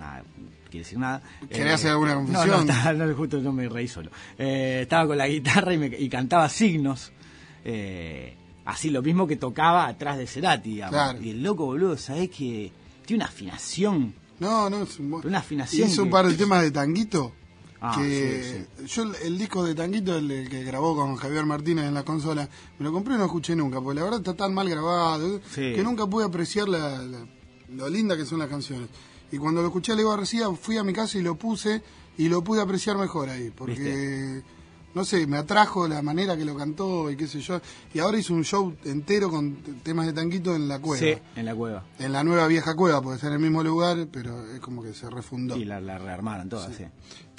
nada, 0.00 0.24
quiere 0.70 0.84
decir 0.84 0.98
nada. 0.98 1.22
¿Querés 1.48 1.74
hacer 1.74 1.90
alguna 1.92 2.14
confusión? 2.16 2.48
No, 2.66 2.72
estaba- 2.72 2.92
no, 2.94 3.14
justo 3.14 3.38
yo 3.40 3.52
me 3.52 3.68
reí 3.68 3.86
solo. 3.88 4.10
Eh, 4.38 4.80
estaba 4.82 5.06
con 5.06 5.18
la 5.18 5.28
guitarra 5.28 5.72
y, 5.74 5.78
me- 5.78 5.86
y 5.96 6.08
cantaba 6.08 6.48
signos. 6.48 7.12
eh, 7.64 8.36
así 8.64 8.90
lo 8.90 9.02
mismo 9.02 9.26
que 9.26 9.36
tocaba 9.36 9.86
atrás 9.86 10.18
de 10.18 10.26
Cerati, 10.26 10.70
digamos. 10.70 10.94
Claro. 10.94 11.20
Y 11.22 11.30
el 11.30 11.42
loco, 11.42 11.66
boludo, 11.66 11.96
¿sabés 11.96 12.30
que 12.30 12.70
tiene 13.06 13.22
una 13.24 13.30
afinación? 13.30 14.14
No, 14.38 14.70
no, 14.70 14.82
es 14.84 14.98
un 14.98 15.10
buen- 15.10 15.26
Una 15.26 15.38
afinación 15.38 15.88
Hizo 15.88 16.02
un 16.04 16.10
par 16.10 16.26
de 16.26 16.34
temas 16.34 16.62
de 16.62 16.70
Tanguito. 16.70 17.32
Ah, 17.82 17.94
que 17.96 18.66
yo 18.86 19.04
el, 19.04 19.14
el 19.24 19.38
disco 19.38 19.64
de 19.64 19.74
Tanguito, 19.74 20.14
el, 20.16 20.30
el 20.30 20.48
que 20.50 20.62
grabó 20.64 20.94
con 20.94 21.16
Javier 21.16 21.46
Martínez 21.46 21.86
en 21.86 21.94
la 21.94 22.02
consola, 22.04 22.46
me 22.78 22.84
lo 22.84 22.92
compré 22.92 23.14
y 23.14 23.18
no 23.18 23.24
escuché 23.24 23.56
nunca, 23.56 23.80
porque 23.80 23.98
la 23.98 24.04
verdad 24.04 24.20
está 24.20 24.34
tan 24.34 24.52
mal 24.52 24.68
grabado 24.68 25.40
Sí. 25.50 25.72
que 25.74 25.82
nunca 25.82 26.06
pude 26.06 26.26
apreciar 26.26 26.68
la, 26.68 27.00
la- 27.02 27.26
lo 27.74 27.88
linda 27.88 28.16
que 28.18 28.26
son 28.26 28.38
las 28.38 28.48
canciones. 28.48 28.88
Y 29.32 29.38
cuando 29.38 29.60
lo 29.60 29.68
escuché 29.68 29.92
a 29.92 29.94
Leo 29.96 30.10
García, 30.10 30.50
fui 30.50 30.76
a 30.76 30.84
mi 30.84 30.92
casa 30.92 31.18
y 31.18 31.22
lo 31.22 31.36
puse 31.36 31.82
y 32.18 32.28
lo 32.28 32.42
pude 32.42 32.60
apreciar 32.60 32.98
mejor 32.98 33.28
ahí, 33.28 33.50
porque 33.50 34.42
no 34.94 35.04
sé, 35.04 35.26
me 35.26 35.36
atrajo 35.36 35.86
la 35.86 36.02
manera 36.02 36.36
que 36.36 36.44
lo 36.44 36.56
cantó 36.56 37.10
y 37.10 37.16
qué 37.16 37.28
sé 37.28 37.40
yo. 37.40 37.60
Y 37.94 38.00
ahora 38.00 38.18
hizo 38.18 38.34
un 38.34 38.44
show 38.44 38.74
entero 38.84 39.30
con 39.30 39.56
temas 39.82 40.06
de 40.06 40.12
tanguito 40.12 40.54
en 40.54 40.66
la 40.66 40.80
cueva. 40.80 40.98
Sí, 40.98 41.14
en 41.36 41.44
la 41.46 41.54
cueva. 41.54 41.84
En 41.98 42.12
la 42.12 42.24
nueva 42.24 42.46
vieja 42.48 42.74
cueva, 42.74 43.00
porque 43.00 43.16
está 43.16 43.28
en 43.28 43.34
el 43.34 43.38
mismo 43.38 43.62
lugar, 43.62 44.08
pero 44.10 44.46
es 44.52 44.60
como 44.60 44.82
que 44.82 44.92
se 44.92 45.08
refundó. 45.08 45.56
Y 45.56 45.64
la, 45.64 45.80
la 45.80 45.98
rearmaron 45.98 46.48
todas, 46.48 46.74
sí. 46.74 46.84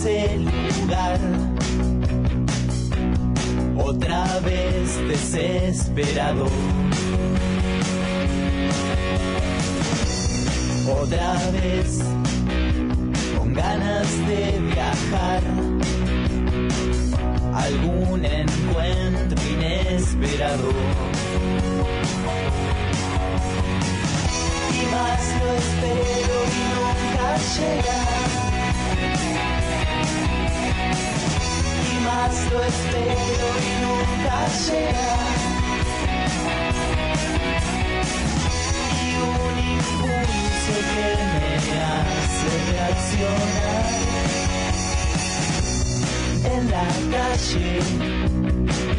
Ese 0.00 0.38
lugar. 0.38 1.20
Otra 3.84 4.40
vez 4.40 4.96
desesperado. 5.08 6.46
Otra 11.02 11.34
vez 11.52 11.98
con 13.36 13.52
ganas 13.52 14.08
de 14.26 14.58
viajar. 14.72 15.42
Algún 17.52 18.24
encuentro 18.24 19.38
inesperado. 19.52 20.70
y 24.72 24.86
más 24.94 25.22
lo 25.40 25.52
espero 25.62 26.36
y 26.48 26.62
nunca 26.74 27.36
llega. 27.56 28.09
Más 32.30 32.52
lo 32.52 32.62
espero 32.64 33.46
y 33.66 33.72
nunca 33.84 34.36
llega. 34.66 35.12
Y 38.96 39.10
un 39.30 39.56
impulso 39.76 40.74
que 40.92 41.08
me 41.34 41.52
hace 41.90 42.50
reaccionar. 42.72 43.86
En 46.54 46.62
la 46.70 46.88
calle 47.16 47.70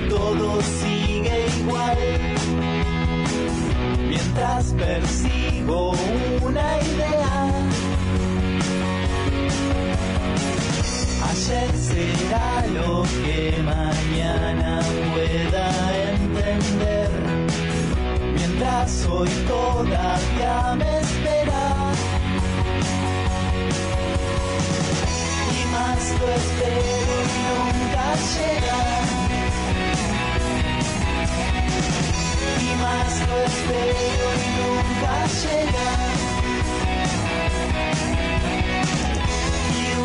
todo 0.10 0.48
sigue 0.62 1.38
igual 1.60 2.00
mientras 4.10 4.64
persigo 4.74 5.80
una 6.42 6.68
idea. 6.82 7.91
Ayer 11.32 11.72
será 11.78 12.66
lo 12.74 13.04
que 13.04 13.56
mañana 13.64 14.82
pueda 15.14 15.66
entender, 16.12 17.10
mientras 18.36 19.06
hoy 19.06 19.30
todavía 19.48 20.76
me 20.76 21.00
espera. 21.00 21.94
Y 25.56 25.60
más 25.72 26.02
lo 26.20 26.28
espero 26.42 27.14
y 27.24 27.40
nunca 27.48 28.06
llega. 28.34 28.82
y 32.60 32.72
más 32.84 33.12
lo 33.30 33.38
espero 33.50 34.26
y 34.36 34.48
nunca 34.60 35.14
llega. 35.44 36.11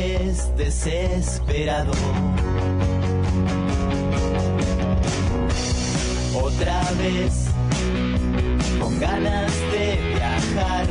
vez 0.00 0.56
desesperado. 0.56 1.92
Otra 6.34 6.80
vez 7.02 7.32
con 8.80 8.98
ganas 8.98 9.52
de 9.72 9.86
viajar. 10.14 10.86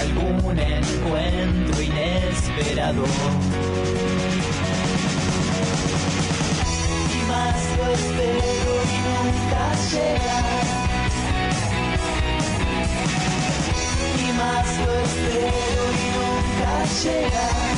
Algún 0.00 0.58
encuentro 0.58 1.82
inesperado. 1.82 3.04
y 7.16 7.20
más 7.32 7.58
lo 7.78 7.84
espero 7.98 8.72
y 8.94 8.98
nunca 9.06 9.62
llega. 9.92 10.38
Más 14.40 14.68
lo 14.86 14.92
espero 15.04 15.82
y 15.92 16.29
a 16.70 16.84
llegar. 17.02 17.76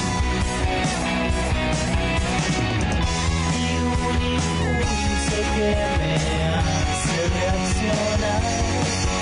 Y 3.55 3.72
un 3.78 4.18
impulso 4.37 5.37
que 5.55 5.70
me 5.98 6.14
hace 6.55 7.18
reaccionar. 7.35 9.21